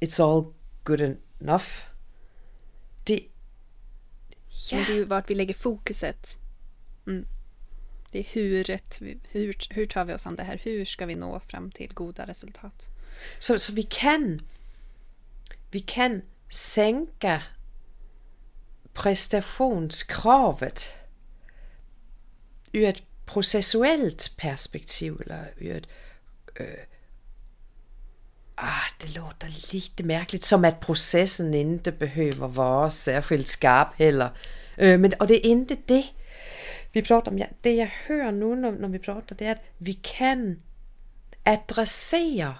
it's 0.00 0.22
all 0.22 0.52
good 0.84 1.00
enough. 1.40 1.93
Ja. 4.70 4.76
Men 4.76 4.86
det 4.86 4.92
är 4.92 4.96
ju 4.96 5.04
vart 5.04 5.30
vi 5.30 5.34
lägger 5.34 5.54
fokuset. 5.54 6.38
Mm. 7.06 7.26
Det 8.10 8.18
är 8.18 8.24
huret, 8.24 9.00
hur, 9.30 9.56
hur 9.70 9.86
tar 9.86 10.04
vi 10.04 10.14
oss 10.14 10.26
an 10.26 10.36
det 10.36 10.42
här? 10.42 10.60
Hur 10.62 10.84
ska 10.84 11.06
vi 11.06 11.14
nå 11.14 11.40
fram 11.40 11.70
till 11.70 11.94
goda 11.94 12.26
resultat? 12.26 12.88
Så, 13.38 13.58
så 13.58 13.72
vi 13.72 13.82
kan 13.82 14.40
vi 15.74 15.80
kan 15.80 16.22
sänka 16.48 17.42
prestationskravet 18.92 20.88
ur 22.72 22.88
et 22.88 23.02
processuelt 23.26 24.36
perspektiv, 24.36 25.20
eller 25.20 25.54
ur 25.56 25.76
et... 25.76 25.86
Øh, 26.56 26.78
ah, 28.56 28.90
det 29.00 29.14
låter 29.14 29.72
lite 29.72 30.02
mærkeligt, 30.02 30.44
som 30.44 30.64
at 30.64 30.76
processen 30.80 31.54
ikke 31.54 31.92
behøver 31.92 32.48
være 32.48 32.90
særskilt 32.90 33.48
skarp 33.48 33.88
heller. 33.96 34.28
Øh, 34.78 35.00
men, 35.00 35.12
og 35.18 35.28
det 35.28 35.36
er 35.36 35.50
ikke 35.50 35.78
det, 35.88 36.04
vi 36.92 37.02
prater 37.02 37.30
om. 37.30 37.38
Ja, 37.38 37.46
det 37.64 37.76
jeg 37.76 37.90
hører 38.08 38.30
nu, 38.30 38.54
når, 38.54 38.70
når 38.70 38.88
vi 38.88 38.98
prater, 38.98 39.34
det 39.34 39.46
er, 39.46 39.50
at 39.50 39.60
vi 39.78 39.92
kan 39.92 40.62
adressere, 41.44 42.54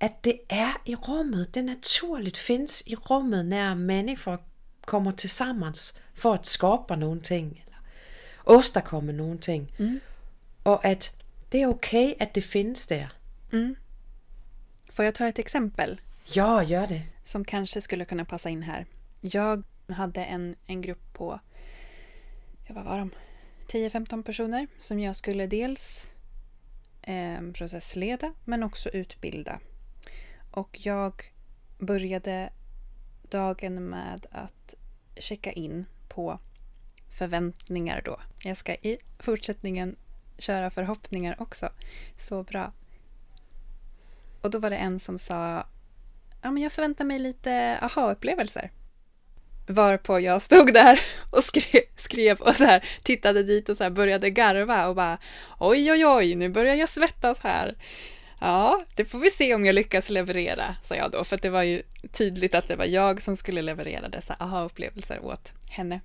at 0.00 0.24
det 0.24 0.38
er 0.48 0.80
i 0.86 0.94
rummet, 0.94 1.54
det 1.54 1.64
naturligt 1.64 2.38
findes 2.38 2.82
i 2.86 2.94
rummet, 2.94 3.46
når 3.46 3.74
mennesker 3.74 4.36
kommer 4.86 5.12
til 5.12 5.30
sammen 5.30 5.74
for 6.14 6.32
at 6.32 6.46
skabe 6.46 6.96
nogle 6.96 7.20
ting, 7.20 7.50
eller 7.50 7.78
åstadkomme 8.46 9.12
nogle 9.12 9.38
ting. 9.38 9.70
Mm. 9.78 10.00
Og 10.64 10.84
at 10.84 11.12
det 11.52 11.66
okej 11.66 12.04
okay, 12.04 12.14
att 12.20 12.34
det 12.34 12.44
finns 12.44 12.86
där. 12.86 13.08
Mm. 13.52 13.76
Får 14.96 15.04
jag 15.04 15.14
ta 15.14 15.26
ett 15.26 15.38
exempel? 15.38 16.00
Ja, 16.24 16.62
gör 16.62 16.86
det. 16.86 17.02
Som 17.22 17.44
kanske 17.44 17.80
skulle 17.80 18.04
kunna 18.04 18.24
passa 18.24 18.50
in 18.50 18.62
här. 18.62 18.86
Jag 19.20 19.62
hade 19.88 20.24
en, 20.24 20.56
en 20.66 20.80
grupp 20.80 21.12
på, 21.12 21.40
ja, 22.66 22.74
vad 22.74 22.84
var 22.84 22.98
de? 22.98 23.10
10-15 23.68 24.22
personer 24.22 24.66
som 24.78 25.00
jag 25.00 25.16
skulle 25.16 25.46
dels 25.46 26.10
eh, 27.02 27.50
processleda 27.54 28.32
men 28.44 28.62
också 28.62 28.88
utbilda. 28.88 29.60
Och 30.50 30.78
jag 30.82 31.32
började 31.78 32.50
dagen 33.30 33.84
med 33.84 34.26
att 34.30 34.74
checka 35.16 35.52
in 35.52 35.86
på 36.08 36.38
förväntningar 37.18 38.02
då. 38.04 38.20
Jag 38.42 38.56
ska 38.56 38.74
i 38.74 38.98
fortsättningen 39.18 39.96
köra 40.38 40.70
förhoppningar 40.70 41.36
också. 41.42 41.68
Så 42.18 42.42
bra. 42.42 42.72
Och 44.46 44.52
då 44.52 44.58
var 44.58 44.70
det 44.70 44.76
en 44.76 45.00
som 45.00 45.18
sa 45.18 45.66
ja, 46.42 46.50
men 46.50 46.62
jag 46.62 46.72
förväntar 46.72 47.04
mig 47.04 47.18
lite 47.18 47.78
aha-upplevelser. 47.82 48.70
Varpå 49.66 50.20
jag 50.20 50.42
stod 50.42 50.72
där 50.74 51.00
och 51.30 51.44
skrev, 51.44 51.82
skrev 51.96 52.40
och 52.40 52.56
så 52.56 52.64
här 52.64 52.84
tittade 53.02 53.42
dit 53.42 53.68
och 53.68 53.76
så 53.76 53.82
här 53.82 53.90
började 53.90 54.30
garva 54.30 54.86
och 54.86 54.94
bara 54.94 55.18
oj 55.58 55.92
oj 55.92 56.06
oj 56.06 56.34
nu 56.34 56.48
börjar 56.48 56.74
jag 56.74 56.88
svettas 56.88 57.40
här. 57.40 57.76
Ja, 58.40 58.84
det 58.96 59.04
får 59.04 59.18
vi 59.18 59.30
se 59.30 59.54
om 59.54 59.64
jag 59.64 59.74
lyckas 59.74 60.10
leverera, 60.10 60.76
sa 60.82 60.94
jag 60.94 61.10
då, 61.10 61.24
för 61.24 61.36
det 61.36 61.50
var 61.50 61.62
ju 61.62 61.82
tydligt 62.12 62.54
att 62.54 62.68
det 62.68 62.76
var 62.76 62.84
jag 62.84 63.22
som 63.22 63.36
skulle 63.36 63.62
leverera 63.62 64.08
dessa 64.08 64.36
aha-upplevelser 64.38 65.24
åt 65.24 65.52
henne. 65.70 66.00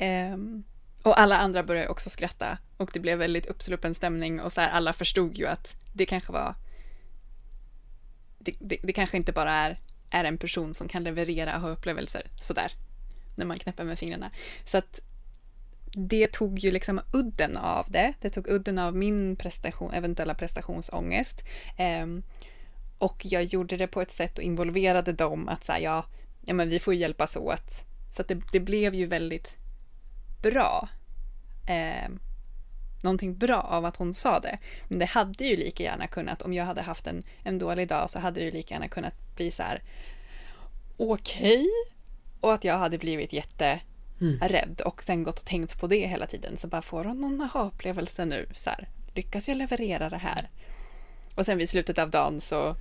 Um, 0.00 0.64
och 1.02 1.20
alla 1.20 1.38
andra 1.38 1.62
började 1.62 1.88
också 1.88 2.10
skratta 2.10 2.58
och 2.76 2.90
det 2.92 3.00
blev 3.00 3.18
väldigt 3.18 3.46
uppsluppen 3.46 3.94
stämning 3.94 4.40
och 4.40 4.52
så 4.52 4.60
här, 4.60 4.70
alla 4.70 4.92
förstod 4.92 5.38
ju 5.38 5.46
att 5.46 5.76
det 5.92 6.06
kanske 6.06 6.32
var 6.32 6.54
det, 8.44 8.54
det, 8.58 8.76
det 8.82 8.92
kanske 8.92 9.16
inte 9.16 9.32
bara 9.32 9.52
är, 9.52 9.78
är 10.10 10.24
en 10.24 10.38
person 10.38 10.74
som 10.74 10.88
kan 10.88 11.04
leverera 11.04 11.54
aha-upplevelser 11.54 12.22
sådär 12.40 12.72
när 13.34 13.44
man 13.44 13.58
knäpper 13.58 13.84
med 13.84 13.98
fingrarna. 13.98 14.30
Så 14.64 14.78
att 14.78 15.00
det 15.94 16.32
tog 16.32 16.58
ju 16.58 16.70
liksom 16.70 17.00
udden 17.12 17.56
av 17.56 17.86
det. 17.90 18.14
Det 18.20 18.30
tog 18.30 18.48
udden 18.48 18.78
av 18.78 18.96
min 18.96 19.36
prestation, 19.36 19.92
eventuella 19.92 20.34
prestationsångest. 20.34 21.44
Um, 22.02 22.22
och 22.98 23.26
jag 23.26 23.44
gjorde 23.44 23.76
det 23.76 23.86
på 23.86 24.02
ett 24.02 24.12
sätt 24.12 24.38
och 24.38 24.44
involverade 24.44 25.12
dem 25.12 25.48
att 25.48 25.64
säga 25.64 25.80
ja, 25.80 26.04
ja 26.44 26.54
men 26.54 26.68
vi 26.68 26.78
får 26.78 26.94
hjälpas 26.94 27.36
åt. 27.36 27.84
Så 28.16 28.22
att 28.22 28.28
det, 28.28 28.42
det 28.52 28.60
blev 28.60 28.94
ju 28.94 29.06
väldigt 29.06 29.54
bra. 30.42 30.88
Eh, 31.68 32.08
någonting 33.02 33.34
bra 33.34 33.60
av 33.60 33.84
att 33.84 33.96
hon 33.96 34.14
sa 34.14 34.40
det. 34.40 34.58
Men 34.88 34.98
det 34.98 35.06
hade 35.06 35.44
ju 35.44 35.56
lika 35.56 35.82
gärna 35.82 36.06
kunnat, 36.06 36.42
om 36.42 36.52
jag 36.52 36.64
hade 36.64 36.82
haft 36.82 37.06
en, 37.06 37.22
en 37.44 37.58
dålig 37.58 37.88
dag 37.88 38.10
så 38.10 38.18
hade 38.18 38.40
det 38.40 38.44
ju 38.44 38.50
lika 38.50 38.74
gärna 38.74 38.88
kunnat 38.88 39.14
bli 39.36 39.50
så 39.50 39.62
här 39.62 39.82
okej 40.96 41.52
okay. 41.52 41.66
och 42.40 42.54
att 42.54 42.64
jag 42.64 42.78
hade 42.78 42.98
blivit 42.98 43.32
jätte 43.32 43.80
mm. 44.20 44.38
rädd 44.40 44.80
och 44.84 45.02
sen 45.02 45.22
gått 45.22 45.38
och 45.38 45.46
tänkt 45.46 45.80
på 45.80 45.86
det 45.86 46.06
hela 46.06 46.26
tiden. 46.26 46.56
Så 46.56 46.68
bara 46.68 46.82
får 46.82 47.04
hon 47.04 47.20
någon 47.20 47.40
aha-upplevelse 47.40 48.24
nu? 48.24 48.46
Så 48.54 48.70
här, 48.70 48.88
lyckas 49.14 49.48
jag 49.48 49.56
leverera 49.56 50.10
det 50.10 50.16
här? 50.16 50.50
Och 51.34 51.46
sen 51.46 51.58
vid 51.58 51.68
slutet 51.68 51.98
av 51.98 52.10
dagen 52.10 52.40
så, 52.40 52.76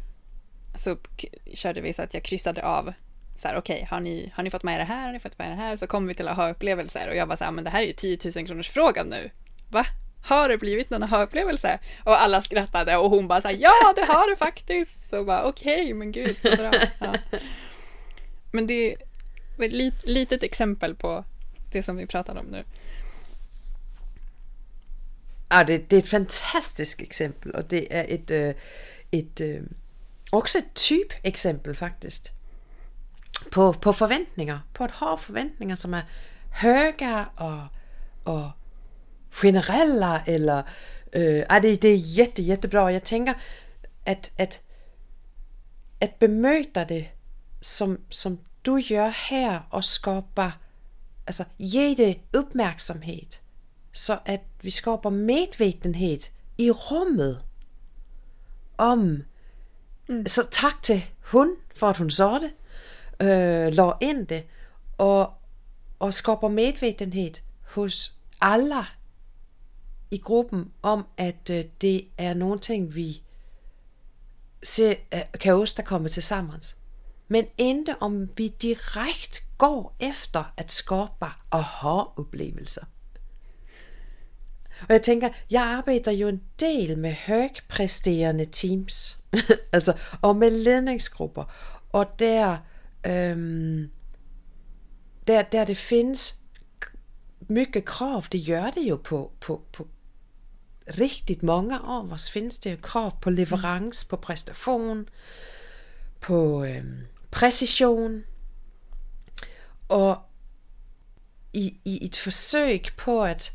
så 0.75 0.97
körde 1.53 1.81
vi 1.81 1.93
så 1.93 2.01
att 2.01 2.13
jag 2.13 2.23
kryssade 2.23 2.65
av 2.65 2.93
så 3.37 3.47
här, 3.47 3.57
okej, 3.57 3.75
okay, 3.75 3.87
har, 3.89 3.99
ni, 3.99 4.31
har 4.35 4.43
ni 4.43 4.49
fått 4.49 4.63
med 4.63 4.79
det 4.79 4.83
här, 4.83 5.05
har 5.05 5.13
ni 5.13 5.19
fått 5.19 5.39
med 5.39 5.51
det 5.51 5.55
här? 5.55 5.75
Så 5.75 5.87
kommer 5.87 6.07
vi 6.07 6.13
till 6.13 6.27
aha-upplevelser 6.27 7.07
och 7.09 7.15
jag 7.15 7.25
var 7.25 7.35
så 7.35 7.43
här, 7.43 7.51
men 7.51 7.63
det 7.63 7.69
här 7.69 7.81
är 7.81 7.87
ju 7.87 7.93
10 7.93 8.17
000 8.35 8.47
kronors 8.47 8.69
frågan 8.69 9.07
nu. 9.07 9.29
Va? 9.69 9.85
Har 10.23 10.49
det 10.49 10.57
blivit 10.57 10.89
någon 10.89 11.03
aha-upplevelse? 11.03 11.79
Och 12.03 12.21
alla 12.21 12.41
skrattade 12.41 12.97
och 12.97 13.09
hon 13.09 13.27
bara 13.27 13.41
så 13.41 13.47
här, 13.47 13.55
ja 13.55 13.93
det 13.95 14.05
har 14.05 14.29
det 14.29 14.35
faktiskt. 14.35 15.09
Så 15.09 15.23
bara 15.23 15.43
okej, 15.43 15.81
okay, 15.81 15.93
men 15.93 16.11
gud 16.11 16.37
så 16.41 16.55
bra. 16.55 16.71
Ja. 16.99 17.13
Men 18.51 18.67
det 18.67 18.93
är 18.93 18.97
ett 19.59 20.03
litet 20.03 20.43
exempel 20.43 20.95
på 20.95 21.23
det 21.71 21.83
som 21.83 21.97
vi 21.97 22.07
pratade 22.07 22.39
om 22.39 22.45
nu. 22.45 22.63
Ja, 25.49 25.63
det, 25.63 25.89
det 25.89 25.95
är 25.95 25.99
ett 25.99 26.09
fantastiskt 26.09 27.01
exempel 27.01 27.51
och 27.51 27.63
det 27.69 27.95
är 27.95 28.05
ett, 28.07 28.31
øh, 28.31 28.53
ett, 29.11 29.41
øh, 29.41 29.63
också 30.31 30.57
ett 30.57 30.73
typexempel 30.73 31.75
faktiskt. 31.75 32.33
På, 33.51 33.73
på 33.73 33.93
förväntningar, 33.93 34.59
på 34.73 34.83
att 34.83 34.91
ha 34.91 35.17
förväntningar 35.17 35.75
som 35.75 35.93
är 35.93 36.03
höga 36.51 37.25
och, 37.35 37.67
och 38.33 38.51
generella 39.33 40.21
eller 40.27 40.63
øh, 41.13 41.43
ja, 41.49 41.59
det, 41.59 41.81
det 41.81 41.89
är 41.89 41.95
jätte, 41.95 42.41
jättebra. 42.41 42.91
Jag 42.91 43.03
tänker 43.03 43.33
att, 44.05 44.31
att, 44.37 44.61
att 46.01 46.19
bemöta 46.19 46.85
det 46.85 47.07
som, 47.61 47.97
som 48.09 48.39
du 48.61 48.79
gör 48.79 49.09
här 49.09 49.61
och 49.69 49.85
skapa 49.85 50.51
altså 51.25 51.45
ge 51.57 51.95
det 51.95 52.15
uppmärksamhet, 52.33 53.41
så 53.91 54.17
at 54.25 54.41
vi 54.61 54.71
skaber 54.71 55.09
medvetenhed 55.09 56.19
i 56.57 56.71
rummet 56.71 57.41
om, 58.77 59.23
mm. 60.09 60.27
så 60.27 60.47
tak 60.51 60.81
til 60.83 61.03
hun, 61.19 61.55
for 61.75 61.89
at 61.89 61.97
hun 61.97 62.11
så 62.11 62.39
det, 62.39 62.51
øh, 63.27 63.73
lå 63.73 63.93
ind 64.01 64.27
det, 64.27 64.43
og, 64.97 65.33
og 65.99 66.13
skaber 66.13 66.47
medvetenhed 66.47 67.33
hos 67.61 68.15
alle 68.41 68.85
i 70.11 70.17
gruppen 70.17 70.71
om, 70.81 71.05
at 71.17 71.49
øh, 71.49 71.63
det 71.81 72.07
er 72.17 72.33
nogle 72.33 72.59
ting, 72.59 72.95
vi 72.95 73.23
se, 74.63 74.97
øh, 75.13 75.21
kan 75.39 75.53
åstadkomme 75.53 76.09
til 76.09 76.23
sammen. 76.23 76.61
Men 77.27 77.45
endte 77.57 77.95
om 77.99 78.29
vi 78.37 78.47
direkte 78.47 79.41
går 79.57 79.95
efter 79.99 80.53
at 80.57 80.71
skabe 80.71 81.31
aha-oplevelser. 81.51 82.85
Og 84.81 84.87
jeg 84.89 85.01
tænker, 85.01 85.29
jeg 85.51 85.63
arbejder 85.63 86.11
jo 86.11 86.27
en 86.27 86.41
del 86.59 86.97
med 86.97 87.15
højpræsterende 87.27 88.45
teams, 88.45 89.19
altså, 89.73 89.97
og 90.21 90.35
med 90.35 90.51
ledningsgrupper, 90.51 91.43
og 91.89 92.19
der, 92.19 92.57
øhm, 93.05 93.91
der, 95.27 95.41
der 95.41 95.65
det 95.65 95.77
findes 95.77 96.41
mye 97.49 97.81
krav, 97.85 98.23
det 98.31 98.45
gør 98.47 98.69
det 98.69 98.81
jo 98.81 98.95
på, 99.03 99.31
på, 99.41 99.61
på 99.73 99.87
riktigt 100.99 101.43
många 101.43 101.79
av 101.79 102.13
oss 102.13 102.29
finns 102.29 102.59
det 102.59 102.81
krav 102.81 103.17
på 103.21 103.29
leverans, 103.29 104.05
på 104.05 104.17
præstation, 104.17 105.09
på 106.19 106.63
øhm, 106.63 107.07
præcision, 107.31 108.23
og 109.89 110.17
i, 111.53 111.77
i 111.85 112.05
et 112.05 112.15
forsøg 112.15 112.85
på 112.97 113.23
at, 113.23 113.53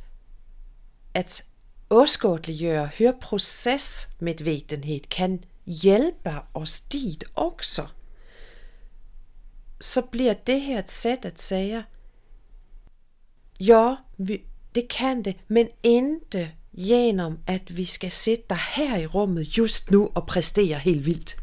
at 1.14 1.44
åskådeliggøre, 1.90 2.90
høre 2.98 3.14
procesmedvetenhed 3.20 5.00
kan 5.10 5.44
hjælpe 5.66 6.30
os 6.54 6.80
dit 6.80 7.24
også, 7.34 7.86
så 9.80 10.02
bliver 10.02 10.34
det 10.34 10.60
her 10.60 10.78
et 10.78 10.90
sæt 10.90 11.24
at 11.24 11.40
sige, 11.40 11.84
ja, 13.60 13.94
vi, 14.16 14.44
det 14.74 14.88
kan 14.88 15.22
det, 15.22 15.36
men 15.48 15.68
ikke 15.82 16.52
genom 16.76 17.38
at 17.46 17.76
vi 17.76 17.84
skal 17.84 18.10
sidde 18.10 18.42
der 18.50 18.76
her 18.76 18.98
i 18.98 19.06
rummet 19.06 19.58
just 19.58 19.90
nu 19.90 20.10
og 20.14 20.26
præstere 20.26 20.78
helt 20.78 21.06
vildt. 21.06 21.36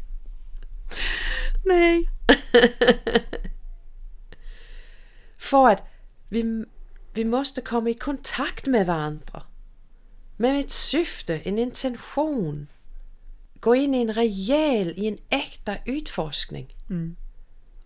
Nej. 1.66 2.04
for 5.50 5.68
at 5.68 5.82
vi, 6.30 6.44
vi 7.14 7.24
måste 7.24 7.60
komme 7.60 7.90
i 7.90 7.94
kontakt 7.94 8.66
med 8.66 8.84
varandra. 8.84 9.46
Med 10.36 10.58
et 10.58 10.72
syfte, 10.72 11.46
en 11.46 11.58
intention. 11.58 12.68
Gå 13.60 13.72
ind 13.72 13.94
i 13.94 13.98
en 13.98 14.16
rejäl, 14.16 14.94
i 14.96 15.06
en 15.06 15.18
äkta 15.30 15.76
utforskning. 15.86 16.68
Mm. 16.88 17.16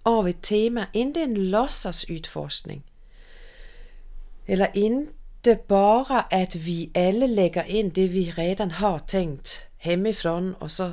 Av 0.04 0.28
et 0.28 0.42
tema, 0.42 0.86
inte 0.92 1.22
en 1.22 1.34
låtsas 1.34 2.04
utforskning. 2.04 2.82
Eller 4.46 4.68
inte 4.74 5.12
inte 5.48 5.62
bara 5.68 6.20
att 6.20 6.54
vi 6.54 6.90
alla 6.94 7.26
lägger 7.26 7.70
in 7.70 7.90
det 7.90 8.06
vi 8.06 8.30
redan 8.30 8.70
har 8.70 8.98
tänkt 8.98 9.62
hemifrån 9.78 10.54
och 10.54 10.70
så 10.70 10.92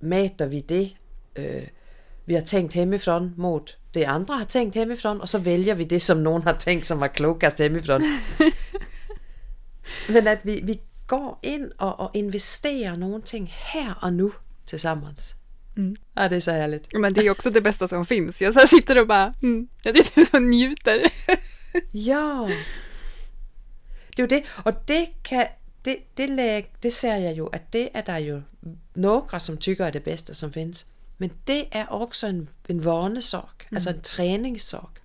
mäter 0.00 0.46
vi 0.46 0.60
det 0.60 0.90
øh, 1.36 1.68
vi 2.24 2.34
har 2.34 2.40
tänkt 2.40 2.74
hemifrån 2.74 3.34
mot 3.36 3.76
det 3.94 4.04
andra 4.04 4.34
har 4.34 4.44
tänkt 4.44 4.74
hemifrån 4.74 5.20
och 5.20 5.28
så 5.28 5.38
väljer 5.38 5.74
vi 5.74 5.84
det 5.84 6.00
som 6.00 6.22
någon 6.22 6.42
har 6.42 6.52
tänkt 6.52 6.86
som 6.86 6.98
var 6.98 7.08
klokast 7.08 7.58
hemifrån. 7.58 8.02
Men 10.08 10.28
att 10.28 10.38
vi, 10.42 10.60
vi 10.64 10.80
går 11.06 11.38
in 11.42 11.72
och, 11.78 12.00
och 12.00 12.16
investerar 12.16 12.96
någonting 12.96 13.52
här 13.54 13.94
och 14.02 14.12
nu 14.12 14.30
tillsammans. 14.64 15.34
Mm. 15.76 15.96
Ja, 16.14 16.28
det 16.28 16.36
är 16.36 16.40
så 16.40 16.50
härligt. 16.50 16.86
Men 16.92 17.12
det 17.12 17.26
är 17.26 17.30
också 17.30 17.50
det 17.50 17.60
bästa 17.60 17.88
som 17.88 18.06
finns. 18.06 18.42
Jag 18.42 18.54
så 18.54 18.60
här 18.60 18.66
sitter 18.66 19.00
och 19.00 19.06
bara, 19.06 19.34
mm, 19.42 19.68
jag 19.82 20.04
sitter 20.04 20.36
och 20.36 20.42
njuter. 20.42 21.02
Ja. 21.92 22.48
Det 24.18 24.22
är 24.22 24.28
ju 24.28 24.40
det. 24.40 24.46
Och 24.64 24.74
det 24.86 25.06
kan, 25.06 25.46
det, 25.82 26.00
det, 26.14 26.26
läg, 26.26 26.70
det 26.80 26.90
ser 26.90 27.16
jag 27.16 27.34
ju 27.34 27.46
att 27.46 27.72
det 27.72 27.96
är 27.96 28.02
där 28.02 28.18
ju 28.18 28.42
några 28.94 29.40
som 29.40 29.56
tycker 29.56 29.84
är 29.84 29.92
det 29.92 30.04
bästa 30.04 30.34
som 30.34 30.52
finns. 30.52 30.86
Men 31.16 31.30
det 31.44 31.76
är 31.76 31.92
också 31.92 32.26
en, 32.26 32.48
en 32.66 32.80
vanesak, 32.80 33.62
mm. 33.62 33.76
alltså 33.76 33.90
en 33.90 34.00
träningssak. 34.00 34.98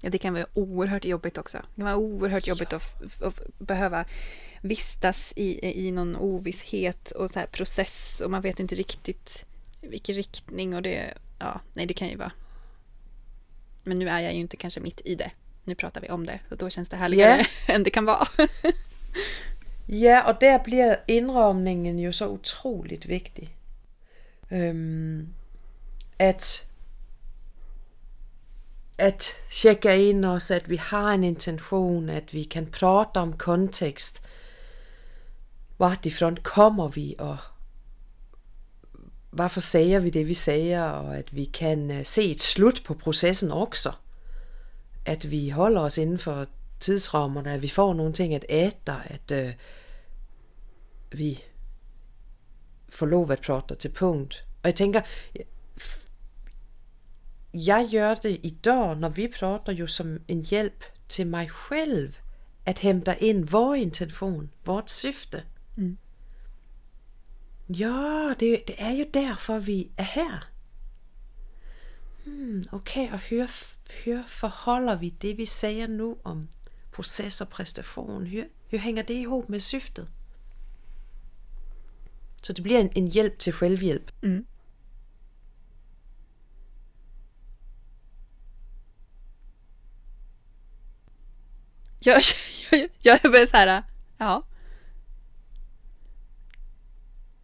Ja, 0.00 0.10
det 0.10 0.18
kan 0.18 0.34
vara 0.34 0.46
oerhört 0.54 1.04
jobbigt 1.04 1.38
också. 1.38 1.58
Det 1.58 1.80
kan 1.80 1.84
vara 1.84 1.96
oerhört 1.96 2.46
jobbigt 2.46 2.72
ja. 2.72 2.76
att, 2.76 3.22
att, 3.22 3.58
behöva 3.58 4.04
vistas 4.60 5.32
i, 5.36 5.86
i 5.86 5.90
någon 5.90 6.16
ovisshet 6.16 7.10
och 7.10 7.30
så 7.30 7.38
här 7.38 7.46
process 7.46 8.22
och 8.24 8.30
man 8.30 8.42
vet 8.42 8.60
inte 8.60 8.74
riktigt 8.74 9.44
vilken 9.80 10.14
riktning 10.14 10.74
och 10.74 10.82
det, 10.82 11.14
ja, 11.38 11.60
nej 11.72 11.86
det 11.86 11.94
kan 11.94 12.08
ju 12.08 12.16
vara. 12.16 12.32
Men 13.82 13.98
nu 13.98 14.08
är 14.08 14.20
jag 14.20 14.34
ju 14.34 14.40
inte 14.40 14.56
kanske 14.56 14.80
mitt 14.80 15.00
i 15.04 15.14
det. 15.14 15.30
Nu 15.64 15.74
pratar 15.74 16.00
vi 16.00 16.10
om 16.10 16.26
det 16.26 16.40
och 16.50 16.56
då 16.56 16.70
känns 16.70 16.88
det 16.88 16.96
härligare 16.96 17.36
yeah. 17.36 17.46
än 17.68 17.82
det 17.82 17.90
kan 17.90 18.04
vara. 18.04 18.26
ja, 19.86 20.30
och 20.30 20.36
där 20.40 20.64
blir 20.64 21.00
inramningen 21.06 21.98
ju 21.98 22.12
så 22.12 22.28
otroligt 22.28 23.06
viktig. 23.06 23.56
Um, 24.48 25.34
att, 26.18 26.70
att 28.98 29.34
checka 29.50 29.96
in 29.96 30.24
oss, 30.24 30.50
att 30.50 30.68
vi 30.68 30.76
har 30.76 31.12
en 31.12 31.24
intention, 31.24 32.10
att 32.10 32.34
vi 32.34 32.44
kan 32.44 32.66
prata 32.66 33.22
om 33.22 33.38
kontext. 33.38 34.26
Vartifrån 35.76 36.36
kommer 36.36 36.88
vi 36.88 37.16
och 37.18 37.36
varför 39.30 39.60
säger 39.60 40.00
vi 40.00 40.10
det 40.10 40.24
vi 40.24 40.34
säger 40.34 41.00
och 41.00 41.14
att 41.14 41.32
vi 41.32 41.44
kan 41.44 41.90
øh, 41.90 42.04
se 42.04 42.30
ett 42.30 42.42
slut 42.42 42.84
på 42.84 42.94
processen 42.94 43.52
också. 43.52 43.92
Att 45.06 45.24
vi 45.24 45.50
håller 45.50 45.80
oss 45.80 45.98
inden 45.98 46.18
for 46.18 46.46
tidsrammerne, 46.80 47.52
at 47.52 47.62
vi 47.62 47.68
får 47.68 47.94
nogle 47.94 48.12
ting 48.12 48.34
at 48.34 48.44
äta, 48.48 48.94
at 49.04 49.30
øh, 49.30 49.52
vi 51.12 51.42
får 52.88 53.06
lov 53.06 53.30
at 53.30 53.40
prata 53.40 53.74
til 53.74 53.92
punkt. 53.92 54.46
Og 54.62 54.68
jeg 54.68 54.74
tænker, 54.74 55.00
jeg 57.54 57.88
gør 57.92 58.14
det 58.14 58.40
i 58.42 58.50
dag, 58.64 58.96
når 58.96 59.08
vi 59.08 59.28
prater 59.38 59.72
jo 59.72 59.86
som 59.86 60.18
en 60.28 60.44
hjælp 60.44 60.84
til 61.08 61.26
mig 61.26 61.48
selv, 61.68 62.12
at 62.66 62.78
hämta 62.78 63.16
in 63.20 63.52
vår 63.52 63.74
intention, 63.74 64.50
vårt 64.64 64.90
syfte. 64.90 65.42
Mm. 65.76 65.98
Ja, 67.68 68.34
det, 68.40 68.62
det 68.68 68.74
er 68.78 68.90
jo 68.90 69.04
derfor, 69.14 69.58
vi 69.58 69.90
er 69.96 70.02
her. 70.02 70.53
Hmm, 72.24 72.64
okay, 72.72 73.12
og 73.12 73.18
hør, 73.18 73.46
hør, 74.04 74.22
forholder 74.26 74.94
vi 74.94 75.08
det, 75.08 75.38
vi 75.38 75.44
siger 75.44 75.86
nu 75.86 76.16
om 76.24 76.48
proces 76.92 77.40
og 77.40 77.48
præstation, 77.48 78.26
hør, 78.26 78.44
hør 78.70 78.78
hænger 78.78 79.02
det 79.02 79.14
ihop 79.14 79.48
med 79.48 79.60
syftet? 79.60 80.08
Så 82.42 82.52
det 82.52 82.62
bliver 82.62 82.80
en, 82.80 82.92
en 82.94 83.08
hjælp 83.08 83.38
til 83.38 83.52
selvhjælp. 83.52 84.10
Mm. 84.22 84.46
Jag, 92.06 92.20
jag, 92.72 92.88
jag 93.02 93.22
börjar 93.22 93.46
så 93.46 93.56
här, 93.56 93.82
ja. 94.18 94.42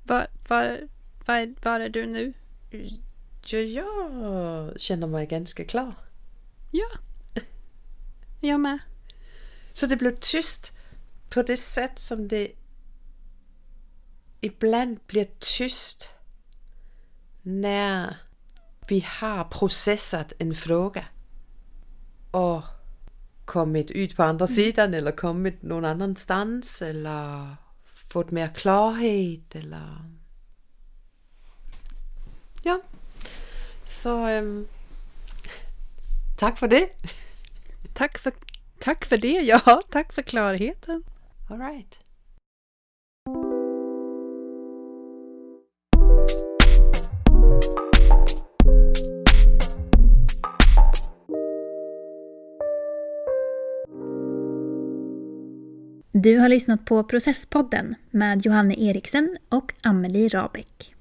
Var, 0.02 0.26
var, 0.48 0.88
var, 1.26 1.54
var 1.62 1.80
är 1.80 1.88
du 1.88 2.06
nu? 2.06 2.34
Ja, 3.46 3.58
jag 3.58 4.80
känner 4.80 5.06
mig 5.06 5.26
ganska 5.26 5.64
klar. 5.64 5.94
Ja. 6.70 6.86
Jag 8.40 8.60
med. 8.60 8.78
Så 9.72 9.86
det 9.86 9.96
blev 9.96 10.16
tyst 10.16 10.78
på 11.30 11.42
det 11.42 11.56
sätt 11.56 11.98
som 11.98 12.28
det 12.28 12.52
ibland 14.40 14.98
blir 15.06 15.28
tyst 15.38 16.10
när 17.42 18.16
vi 18.88 19.06
har 19.20 19.44
processat 19.44 20.32
en 20.38 20.54
fråga 20.54 21.04
och 22.30 22.62
kommit 23.44 23.90
ut 23.90 24.16
på 24.16 24.22
andra 24.22 24.46
sidan 24.46 24.94
eller 24.94 25.12
kommit 25.12 25.62
någon 25.62 25.84
annanstans 25.84 26.82
eller 26.82 27.56
fått 27.84 28.30
mer 28.30 28.54
klarhet 28.54 29.54
eller 29.54 30.04
ja. 32.62 32.80
Så 33.90 34.28
um, 34.28 34.68
tack 36.38 36.58
för 36.58 36.68
det. 36.68 36.88
Tack 37.94 38.18
för, 38.18 38.32
tack 38.78 39.04
för 39.04 39.16
det, 39.16 39.28
ja. 39.40 39.82
Tack 39.90 40.12
för 40.12 40.22
klarheten. 40.22 41.04
All 41.50 41.58
right. 41.58 41.98
Du 56.12 56.38
har 56.38 56.48
lyssnat 56.48 56.84
på 56.84 57.04
Processpodden 57.04 57.94
med 58.10 58.46
Johanne 58.46 58.74
Eriksen 58.78 59.36
och 59.48 59.72
Amelie 59.82 60.28
Rabeck. 60.28 60.94